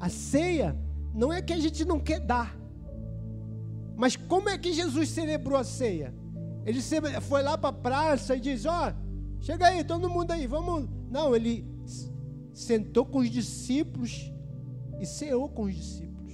A 0.00 0.08
ceia 0.08 0.76
não 1.14 1.32
é 1.32 1.40
que 1.40 1.52
a 1.52 1.60
gente 1.60 1.84
não 1.84 2.00
quer 2.00 2.18
dar. 2.18 2.58
Mas 3.96 4.16
como 4.16 4.48
é 4.48 4.58
que 4.58 4.72
Jesus 4.72 5.10
celebrou 5.10 5.56
a 5.56 5.62
ceia? 5.62 6.12
Ele 6.66 6.80
foi 7.20 7.40
lá 7.40 7.56
para 7.56 7.70
a 7.70 7.72
praça 7.72 8.34
e 8.34 8.40
diz: 8.40 8.66
Ó, 8.66 8.88
oh, 8.88 9.03
Chega 9.44 9.66
aí, 9.66 9.84
todo 9.84 10.08
mundo 10.08 10.30
aí, 10.30 10.46
vamos. 10.46 10.88
Não, 11.10 11.36
ele 11.36 11.66
sentou 12.54 13.04
com 13.04 13.18
os 13.18 13.28
discípulos 13.28 14.32
e 14.98 15.04
ceou 15.04 15.50
com 15.50 15.64
os 15.64 15.74
discípulos. 15.74 16.32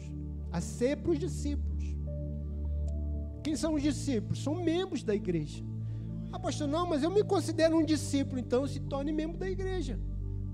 A 0.52 0.60
ceia 0.60 0.96
para 0.96 1.10
os 1.10 1.18
discípulos. 1.18 1.84
Quem 3.42 3.56
são 3.56 3.74
os 3.74 3.82
discípulos? 3.82 4.40
São 4.40 4.62
membros 4.62 5.02
da 5.02 5.12
igreja. 5.12 5.64
Ah, 6.30 6.38
pastor, 6.38 6.68
não, 6.68 6.86
mas 6.86 7.02
eu 7.02 7.10
me 7.10 7.24
considero 7.24 7.76
um 7.76 7.84
discípulo, 7.84 8.38
então 8.38 8.64
se 8.64 8.78
torne 8.78 9.12
membro 9.12 9.36
da 9.36 9.50
igreja. 9.50 9.98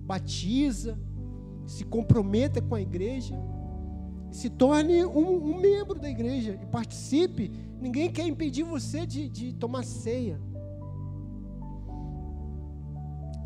Batiza, 0.06 0.98
se 1.66 1.84
comprometa 1.84 2.62
com 2.62 2.74
a 2.74 2.80
igreja, 2.80 3.36
se 4.30 4.48
torne 4.48 5.04
um, 5.04 5.44
um 5.44 5.60
membro 5.60 6.00
da 6.00 6.08
igreja 6.08 6.58
e 6.62 6.64
participe. 6.64 7.52
Ninguém 7.78 8.10
quer 8.10 8.26
impedir 8.26 8.62
você 8.62 9.04
de, 9.04 9.28
de 9.28 9.52
tomar 9.52 9.84
ceia. 9.84 10.40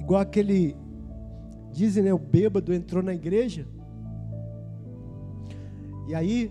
Igual 0.00 0.20
aquele, 0.20 0.74
dizem, 1.72 2.02
né, 2.02 2.12
o 2.12 2.18
bêbado 2.18 2.72
entrou 2.72 3.02
na 3.02 3.14
igreja. 3.14 3.66
E 6.08 6.14
aí, 6.14 6.50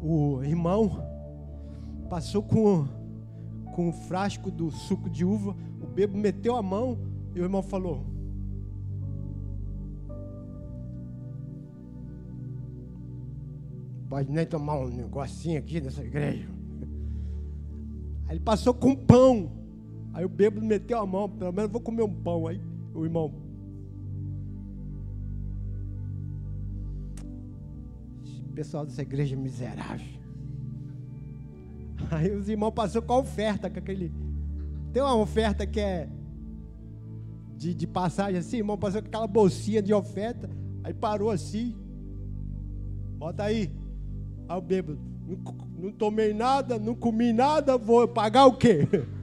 o 0.00 0.42
irmão 0.42 1.04
passou 2.08 2.42
com, 2.42 2.86
com 3.74 3.88
o 3.88 3.92
frasco 3.92 4.50
do 4.50 4.70
suco 4.70 5.10
de 5.10 5.24
uva. 5.24 5.54
O 5.82 5.86
bêbado 5.86 6.18
meteu 6.18 6.56
a 6.56 6.62
mão 6.62 6.96
e 7.34 7.40
o 7.40 7.44
irmão 7.44 7.62
falou: 7.62 8.06
Pode 14.08 14.30
nem 14.30 14.46
tomar 14.46 14.78
um 14.78 14.88
negocinho 14.88 15.58
aqui 15.58 15.80
nessa 15.80 16.02
igreja. 16.02 16.48
Aí 18.26 18.36
ele 18.36 18.40
passou 18.40 18.72
com 18.72 18.94
pão. 18.94 19.57
Aí 20.18 20.24
o 20.24 20.28
bêbado 20.28 20.66
meteu 20.66 20.98
a 20.98 21.06
mão, 21.06 21.30
pelo 21.30 21.52
menos 21.52 21.70
vou 21.70 21.80
comer 21.80 22.02
um 22.02 22.12
pão. 22.12 22.48
Aí 22.48 22.60
o 22.92 23.04
irmão. 23.04 23.32
Pessoal 28.52 28.84
dessa 28.84 29.02
igreja 29.02 29.36
é 29.36 29.38
miserável. 29.38 30.20
Aí 32.10 32.32
os 32.32 32.48
irmãos 32.48 32.72
passou 32.72 33.00
com 33.00 33.12
a 33.12 33.18
oferta, 33.18 33.70
com 33.70 33.78
aquele. 33.78 34.12
Tem 34.92 35.00
uma 35.00 35.14
oferta 35.14 35.64
que 35.64 35.78
é 35.78 36.08
de, 37.56 37.72
de 37.72 37.86
passagem 37.86 38.40
assim, 38.40 38.56
irmão 38.56 38.76
passou 38.76 39.00
com 39.00 39.06
aquela 39.06 39.28
bolsinha 39.28 39.80
de 39.80 39.94
oferta, 39.94 40.50
aí 40.82 40.92
parou 40.92 41.30
assim. 41.30 41.76
Bota 43.18 43.44
aí. 43.44 43.70
Aí 44.48 44.58
o 44.58 44.60
bêbado. 44.60 44.98
Não, 45.24 45.38
não 45.78 45.92
tomei 45.92 46.34
nada, 46.34 46.76
não 46.76 46.96
comi 46.96 47.32
nada, 47.32 47.78
vou 47.78 48.08
pagar 48.08 48.46
o 48.46 48.56
quê? 48.56 48.80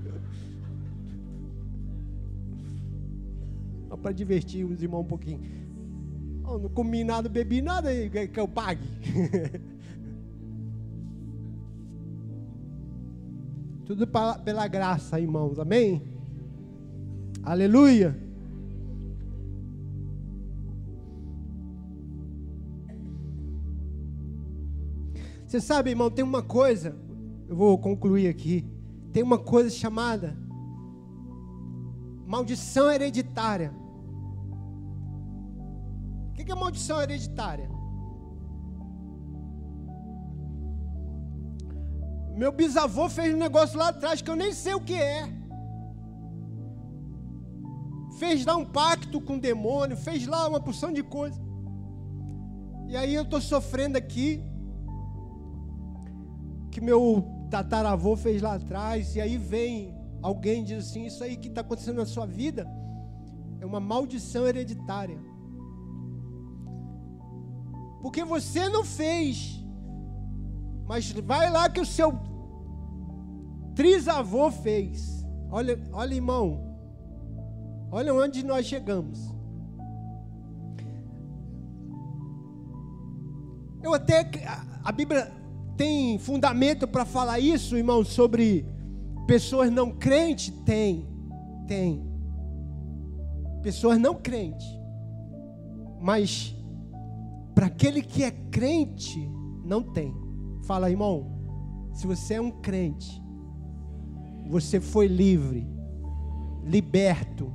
para 4.05 4.13
divertir 4.13 4.63
os 4.63 4.81
irmãos 4.83 5.01
um 5.01 5.05
pouquinho. 5.05 5.41
Oh, 6.47 6.59
não 6.59 6.69
comi 6.69 7.03
nada, 7.03 7.27
bebi 7.27 7.59
nada, 7.59 7.89
que 8.31 8.39
eu 8.39 8.47
pague. 8.47 8.85
Tudo 13.83 14.05
pela 14.05 14.67
graça, 14.67 15.19
irmãos. 15.19 15.57
Amém? 15.57 16.03
Aleluia. 17.41 18.15
Você 25.47 25.59
sabe, 25.59 25.89
irmão, 25.89 26.11
tem 26.11 26.23
uma 26.23 26.43
coisa, 26.43 26.95
eu 27.49 27.55
vou 27.55 27.75
concluir 27.79 28.27
aqui. 28.27 28.63
Tem 29.11 29.23
uma 29.23 29.39
coisa 29.39 29.71
chamada 29.71 30.37
maldição 32.27 32.91
hereditária. 32.91 33.73
Que 36.45 36.51
é 36.51 36.55
maldição 36.55 37.01
hereditária? 37.01 37.69
Meu 42.35 42.51
bisavô 42.51 43.09
fez 43.09 43.33
um 43.33 43.37
negócio 43.37 43.79
lá 43.79 43.89
atrás 43.89 44.21
que 44.21 44.29
eu 44.29 44.35
nem 44.35 44.53
sei 44.53 44.75
o 44.75 44.81
que 44.81 44.93
é. 44.93 45.27
Fez 48.19 48.45
lá 48.45 48.55
um 48.55 48.65
pacto 48.65 49.19
com 49.21 49.35
o 49.37 49.39
demônio, 49.39 49.97
fez 49.97 50.27
lá 50.27 50.47
uma 50.47 50.59
porção 50.59 50.91
de 50.91 51.01
coisa. 51.01 51.39
E 52.87 52.95
aí 52.95 53.13
eu 53.13 53.23
estou 53.23 53.41
sofrendo 53.41 53.97
aqui. 53.97 54.43
Que 56.71 56.81
meu 56.81 57.25
tataravô 57.49 58.15
fez 58.15 58.41
lá 58.41 58.55
atrás. 58.55 59.15
E 59.15 59.21
aí 59.21 59.37
vem 59.37 59.95
alguém 60.21 60.61
e 60.61 60.65
diz 60.65 60.89
assim: 60.89 61.05
Isso 61.05 61.23
aí 61.23 61.37
que 61.37 61.47
está 61.47 61.61
acontecendo 61.61 61.97
na 61.97 62.05
sua 62.05 62.25
vida 62.25 62.67
é 63.61 63.65
uma 63.65 63.79
maldição 63.79 64.45
hereditária. 64.45 65.19
Porque 68.05 68.23
você 68.23 68.69
não 68.69 68.85
fez 68.85 69.55
mas 70.87 71.11
vai 71.11 71.49
lá 71.49 71.69
que 71.69 71.79
o 71.79 71.85
seu 71.85 72.13
trisavô 73.73 74.51
fez. 74.51 75.25
Olha, 75.49 75.79
olha, 75.91 76.13
irmão. 76.13 76.63
Olha 77.91 78.13
onde 78.13 78.45
nós 78.45 78.65
chegamos. 78.65 79.19
Eu 83.81 83.93
até 83.93 84.29
a 84.83 84.91
Bíblia 84.91 85.31
tem 85.77 86.17
fundamento 86.17 86.87
para 86.87 87.05
falar 87.05 87.39
isso, 87.39 87.77
irmão, 87.77 88.03
sobre 88.03 88.65
pessoas 89.27 89.71
não 89.71 89.91
crentes? 89.91 90.53
Tem, 90.65 91.07
tem. 91.67 92.07
Pessoas 93.61 93.99
não 93.99 94.15
crentes. 94.15 94.67
Mas 95.99 96.55
para 97.55 97.67
aquele 97.67 98.01
que 98.01 98.21
é 98.21 98.31
crente, 98.31 99.31
não 99.63 99.81
tem. 99.81 100.13
Fala, 100.65 100.91
irmão, 100.91 101.31
se 101.93 102.05
você 102.05 102.33
é 102.33 102.41
um 102.41 102.51
crente, 102.51 103.23
você 104.49 104.81
foi 104.81 105.07
livre, 105.07 105.65
liberto 106.65 107.51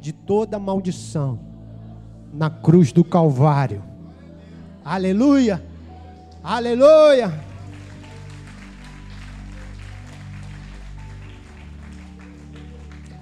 de 0.00 0.12
toda 0.12 0.58
maldição 0.58 1.38
na 2.32 2.48
cruz 2.48 2.92
do 2.92 3.04
Calvário. 3.04 3.84
Aleluia! 4.82 5.62
Aleluia! 6.42 7.44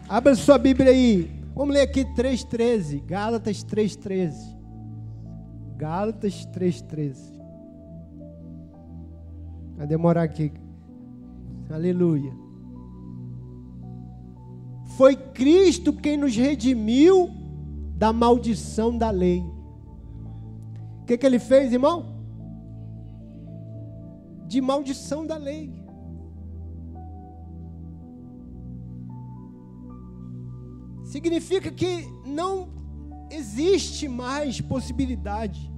Abra 0.09 0.37
sua 0.37 0.59
Bíblia 0.59 0.91
aí. 0.91 1.43
Vamos 1.57 1.75
ler 1.75 1.81
aqui 1.81 2.05
3,13. 2.05 3.03
Gálatas 3.05 3.65
3,13. 3.65 4.54
Gálatas 5.77 6.47
3,13. 6.47 7.17
Vai 9.77 9.87
demorar 9.87 10.23
aqui. 10.23 10.53
Aleluia. 11.71 12.33
Foi 14.97 15.17
Cristo 15.17 15.93
quem 15.93 16.17
nos 16.17 16.37
redimiu 16.37 17.29
da 17.97 18.13
maldição 18.13 18.97
da 18.97 19.11
lei. 19.11 19.41
O 21.03 21.05
que, 21.07 21.19
que 21.19 21.27
ele 21.27 21.39
fez, 21.39 21.73
irmão? 21.73 22.15
De 24.47 24.61
maldição 24.61 25.27
da 25.27 25.37
lei. 25.37 25.73
Significa 31.05 31.71
que 31.71 32.07
não 32.27 32.69
existe 33.35 34.09
mais 34.09 34.61
possibilidade 34.61 35.73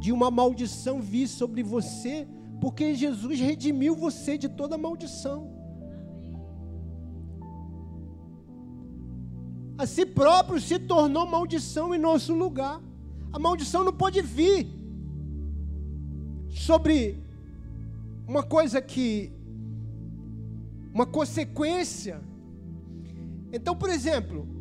de 0.00 0.12
uma 0.12 0.30
maldição 0.30 1.00
vir 1.00 1.26
sobre 1.26 1.62
você 1.62 2.26
porque 2.60 2.94
Jesus 2.94 3.38
redimiu 3.38 3.94
você 3.94 4.38
de 4.38 4.48
toda 4.48 4.78
maldição. 4.78 5.54
A 9.78 9.86
si 9.86 10.06
próprio 10.06 10.60
se 10.60 10.78
tornou 10.78 11.26
maldição 11.26 11.94
em 11.94 11.98
nosso 11.98 12.34
lugar. 12.34 12.80
A 13.32 13.38
maldição 13.38 13.84
não 13.84 13.92
pode 13.92 14.22
vir 14.22 14.66
sobre 16.48 17.22
uma 18.26 18.42
coisa 18.42 18.80
que. 18.80 19.30
uma 20.94 21.04
consequência. 21.04 22.20
Então, 23.52 23.76
por 23.76 23.90
exemplo, 23.90 24.55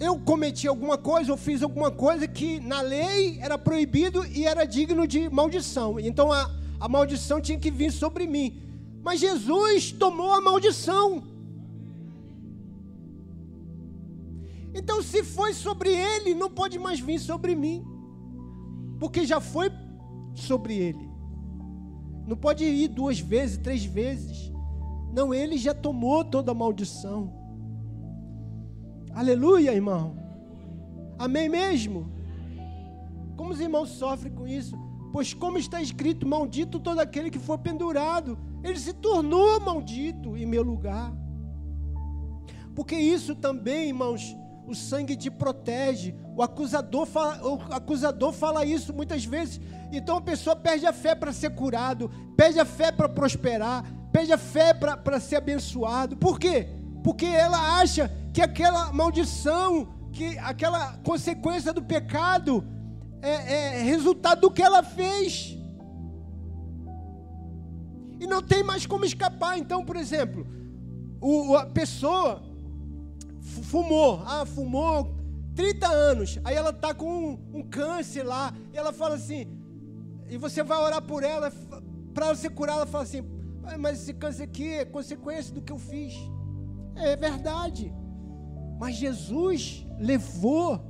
eu 0.00 0.18
cometi 0.18 0.66
alguma 0.66 0.96
coisa 0.96 1.30
ou 1.30 1.36
fiz 1.36 1.62
alguma 1.62 1.90
coisa 1.90 2.26
que 2.26 2.58
na 2.58 2.80
lei 2.80 3.38
era 3.38 3.58
proibido 3.58 4.24
e 4.26 4.46
era 4.46 4.64
digno 4.64 5.06
de 5.06 5.28
maldição. 5.28 6.00
Então 6.00 6.32
a, 6.32 6.50
a 6.80 6.88
maldição 6.88 7.38
tinha 7.38 7.58
que 7.58 7.70
vir 7.70 7.92
sobre 7.92 8.26
mim. 8.26 8.62
Mas 9.02 9.20
Jesus 9.20 9.92
tomou 9.92 10.32
a 10.32 10.40
maldição. 10.40 11.22
Então, 14.72 15.02
se 15.02 15.24
foi 15.24 15.52
sobre 15.52 15.90
ele, 15.90 16.34
não 16.34 16.48
pode 16.48 16.78
mais 16.78 17.00
vir 17.00 17.18
sobre 17.18 17.54
mim, 17.56 17.84
porque 19.00 19.26
já 19.26 19.40
foi 19.40 19.70
sobre 20.32 20.76
ele. 20.76 21.10
Não 22.26 22.36
pode 22.36 22.64
ir 22.64 22.88
duas 22.88 23.18
vezes, 23.18 23.58
três 23.58 23.84
vezes. 23.84 24.52
Não, 25.12 25.34
ele 25.34 25.58
já 25.58 25.74
tomou 25.74 26.24
toda 26.24 26.52
a 26.52 26.54
maldição. 26.54 27.39
Aleluia, 29.20 29.74
irmão. 29.74 30.16
Amém 31.18 31.46
mesmo? 31.46 32.10
Como 33.36 33.50
os 33.50 33.60
irmãos 33.60 33.90
sofrem 33.90 34.32
com 34.32 34.48
isso? 34.48 34.74
Pois, 35.12 35.34
como 35.34 35.58
está 35.58 35.82
escrito, 35.82 36.26
maldito 36.26 36.80
todo 36.80 37.00
aquele 37.00 37.28
que 37.30 37.38
for 37.38 37.58
pendurado, 37.58 38.38
ele 38.64 38.78
se 38.78 38.94
tornou 38.94 39.60
maldito 39.60 40.38
em 40.38 40.46
meu 40.46 40.62
lugar. 40.62 41.12
Porque 42.74 42.96
isso 42.96 43.34
também, 43.34 43.88
irmãos, 43.88 44.34
o 44.66 44.74
sangue 44.74 45.14
te 45.14 45.30
protege. 45.30 46.14
O 46.34 46.42
acusador 46.42 47.04
fala, 47.04 47.46
o 47.46 47.60
acusador 47.74 48.32
fala 48.32 48.64
isso 48.64 48.94
muitas 48.94 49.22
vezes. 49.22 49.60
Então 49.92 50.16
a 50.16 50.22
pessoa 50.22 50.56
perde 50.56 50.86
a 50.86 50.94
fé 50.94 51.14
para 51.14 51.30
ser 51.30 51.50
curado, 51.50 52.10
perde 52.38 52.58
a 52.58 52.64
fé 52.64 52.90
para 52.90 53.06
prosperar, 53.06 53.84
perde 54.10 54.32
a 54.32 54.38
fé 54.38 54.72
para 54.72 55.20
ser 55.20 55.36
abençoado. 55.36 56.16
Por 56.16 56.38
quê? 56.38 56.70
Porque 57.04 57.26
ela 57.26 57.78
acha 57.78 58.10
que 58.32 58.40
aquela 58.40 58.92
maldição, 58.92 59.88
que 60.12 60.38
aquela 60.38 60.96
consequência 60.98 61.72
do 61.72 61.82
pecado 61.82 62.64
é, 63.22 63.78
é 63.78 63.82
resultado 63.82 64.42
do 64.42 64.50
que 64.50 64.62
ela 64.62 64.82
fez. 64.82 65.56
E 68.18 68.26
não 68.26 68.42
tem 68.42 68.62
mais 68.62 68.86
como 68.86 69.04
escapar. 69.04 69.58
Então, 69.58 69.84
por 69.84 69.96
exemplo, 69.96 70.46
o, 71.20 71.56
a 71.56 71.66
pessoa 71.66 72.42
fumou, 73.40 74.22
ah, 74.26 74.44
fumou 74.44 75.16
30 75.54 75.88
anos, 75.88 76.38
aí 76.44 76.54
ela 76.54 76.70
está 76.70 76.94
com 76.94 77.06
um, 77.06 77.58
um, 77.58 77.62
câncer 77.62 78.22
lá, 78.22 78.54
e 78.72 78.76
ela 78.76 78.92
fala 78.92 79.16
assim, 79.16 79.46
e 80.28 80.38
você 80.38 80.62
vai 80.62 80.78
orar 80.78 81.02
por 81.02 81.22
ela, 81.22 81.52
para 82.14 82.26
ela 82.26 82.34
ser 82.34 82.50
curada, 82.50 82.80
ela 82.82 82.86
fala 82.86 83.04
assim, 83.04 83.22
mas 83.78 84.02
esse 84.02 84.14
câncer 84.14 84.44
aqui 84.44 84.68
é 84.68 84.84
consequência 84.84 85.52
do 85.52 85.60
que 85.60 85.72
eu 85.72 85.78
fiz. 85.78 86.14
É 86.96 87.16
verdade. 87.16 87.92
Mas 88.80 88.96
Jesus 88.96 89.86
levou 89.98 90.80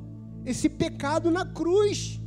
esse 0.46 0.68
pecado 0.68 1.28
na 1.28 1.44
cruz. 1.44 2.20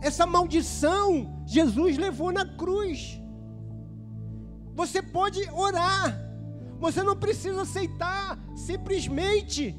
Essa 0.00 0.24
maldição 0.24 1.42
Jesus 1.44 1.98
levou 1.98 2.30
na 2.30 2.46
cruz. 2.46 3.20
Você 4.76 5.02
pode 5.02 5.40
orar. 5.50 6.16
Você 6.78 7.02
não 7.02 7.16
precisa 7.16 7.62
aceitar 7.62 8.38
simplesmente 8.54 9.76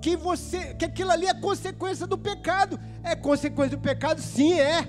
que 0.00 0.16
você 0.16 0.74
que 0.76 0.86
aquilo 0.86 1.10
ali 1.10 1.26
é 1.26 1.34
consequência 1.34 2.06
do 2.06 2.16
pecado. 2.16 2.80
É 3.02 3.14
consequência 3.14 3.76
do 3.76 3.82
pecado? 3.82 4.18
Sim, 4.22 4.54
é. 4.54 4.88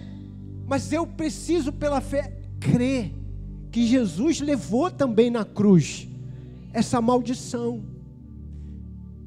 Mas 0.65 0.93
eu 0.93 1.05
preciso 1.05 1.73
pela 1.73 1.99
fé 1.99 2.31
crer 2.61 3.13
que 3.69 3.85
Jesus 3.85 4.39
levou 4.39 4.89
também 4.89 5.29
na 5.29 5.43
cruz 5.43 6.07
essa 6.73 7.01
maldição. 7.01 7.83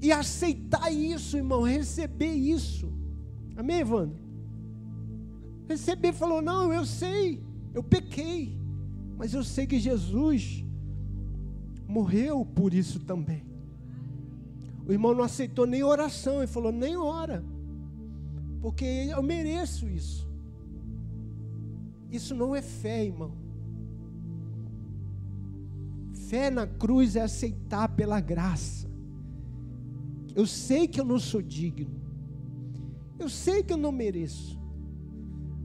E 0.01 0.12
aceitar 0.12 0.92
isso, 0.92 1.36
irmão, 1.36 1.62
receber 1.62 2.32
isso. 2.32 2.92
Amém, 3.57 3.80
Evandro? 3.80 4.22
Receber, 5.68 6.12
falou: 6.12 6.42
Não, 6.42 6.72
eu 6.72 6.84
sei, 6.84 7.42
eu 7.72 7.82
pequei. 7.82 8.57
Mas 9.16 9.32
eu 9.32 9.45
sei 9.45 9.66
que 9.66 9.78
Jesus 9.78 10.64
morreu 11.86 12.45
por 12.45 12.74
isso 12.74 13.01
também. 13.01 13.45
O 14.86 14.92
irmão 14.92 15.14
não 15.14 15.24
aceitou 15.24 15.66
nem 15.66 15.82
oração, 15.82 16.38
ele 16.38 16.47
falou: 16.47 16.72
nem 16.72 16.97
ora, 16.97 17.45
porque 18.61 18.84
eu 18.84 19.22
mereço 19.22 19.88
isso. 19.88 20.28
Isso 22.11 22.34
não 22.34 22.55
é 22.55 22.62
fé, 22.62 23.05
irmão. 23.05 23.32
Fé 26.28 26.50
na 26.50 26.66
cruz 26.66 27.16
é 27.16 27.22
aceitar 27.22 27.88
pela 27.88 28.20
graça. 28.20 28.88
Eu 30.34 30.46
sei 30.46 30.88
que 30.88 31.00
eu 31.00 31.04
não 31.04 31.18
sou 31.18 31.42
digno. 31.42 32.02
Eu 33.18 33.28
sei 33.28 33.62
que 33.62 33.72
eu 33.72 33.76
não 33.76 33.92
mereço. 33.92 34.58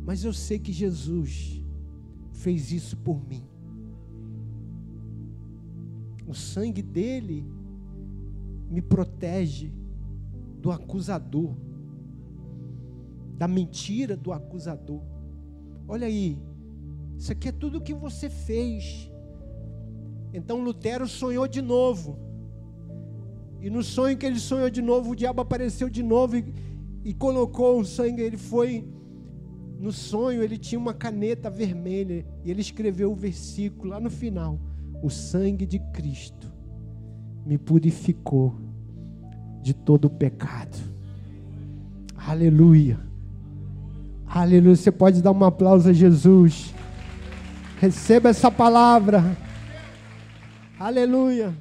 Mas 0.06 0.24
eu 0.24 0.34
sei 0.34 0.60
que 0.60 0.72
Jesus 0.72 1.64
fez 2.32 2.72
isso 2.72 2.98
por 2.98 3.26
mim. 3.28 3.44
O 6.28 6.34
sangue 6.34 6.82
dele 6.82 7.46
me 8.70 8.82
protege 8.82 9.74
do 10.62 10.72
acusador, 10.72 11.56
da 13.38 13.48
mentira 13.48 14.16
do 14.16 14.32
acusador. 14.32 15.02
Olha 15.88 16.06
aí, 16.06 16.38
isso 17.18 17.32
aqui 17.32 17.48
é 17.48 17.52
tudo 17.52 17.82
que 17.82 17.94
você 17.94 18.30
fez. 18.30 19.10
Então 20.34 20.62
Lutero 20.62 21.08
sonhou 21.08 21.48
de 21.48 21.62
novo. 21.62 22.18
E 23.62 23.70
no 23.70 23.84
sonho 23.84 24.18
que 24.18 24.26
ele 24.26 24.40
sonhou 24.40 24.70
de 24.70 24.82
novo, 24.82 25.12
o 25.12 25.16
diabo 25.16 25.42
apareceu 25.42 25.90
de 25.90 26.02
novo 26.02 26.38
e, 26.38 26.46
e 27.04 27.14
colocou 27.14 27.80
o 27.80 27.86
sangue. 27.86 28.22
Ele 28.22 28.38
foi 28.38 28.88
no 29.80 29.92
sonho, 29.92 30.44
ele 30.44 30.58
tinha 30.58 30.80
uma 30.80 30.94
caneta 30.94 31.50
vermelha 31.50 32.26
e 32.44 32.52
ele 32.52 32.62
escreveu 32.62 33.12
o 33.12 33.16
versículo 33.16 33.90
lá 33.90 34.00
no 34.00 34.10
final: 34.10 34.60
O 35.02 35.10
sangue 35.10 35.66
de 35.66 35.80
Cristo 35.94 36.52
me 37.46 37.58
purificou 37.58 38.56
de 39.62 39.74
todo 39.74 40.06
o 40.06 40.10
pecado. 40.10 40.78
Aleluia. 42.16 43.00
Aleluia. 44.28 44.76
Você 44.76 44.92
pode 44.92 45.22
dar 45.22 45.32
um 45.32 45.44
aplauso 45.44 45.90
a 45.90 45.94
Jesus. 45.94 46.74
Receba 47.80 48.30
essa 48.30 48.52
palavra. 48.52 49.49
Aleluia. 50.80 51.54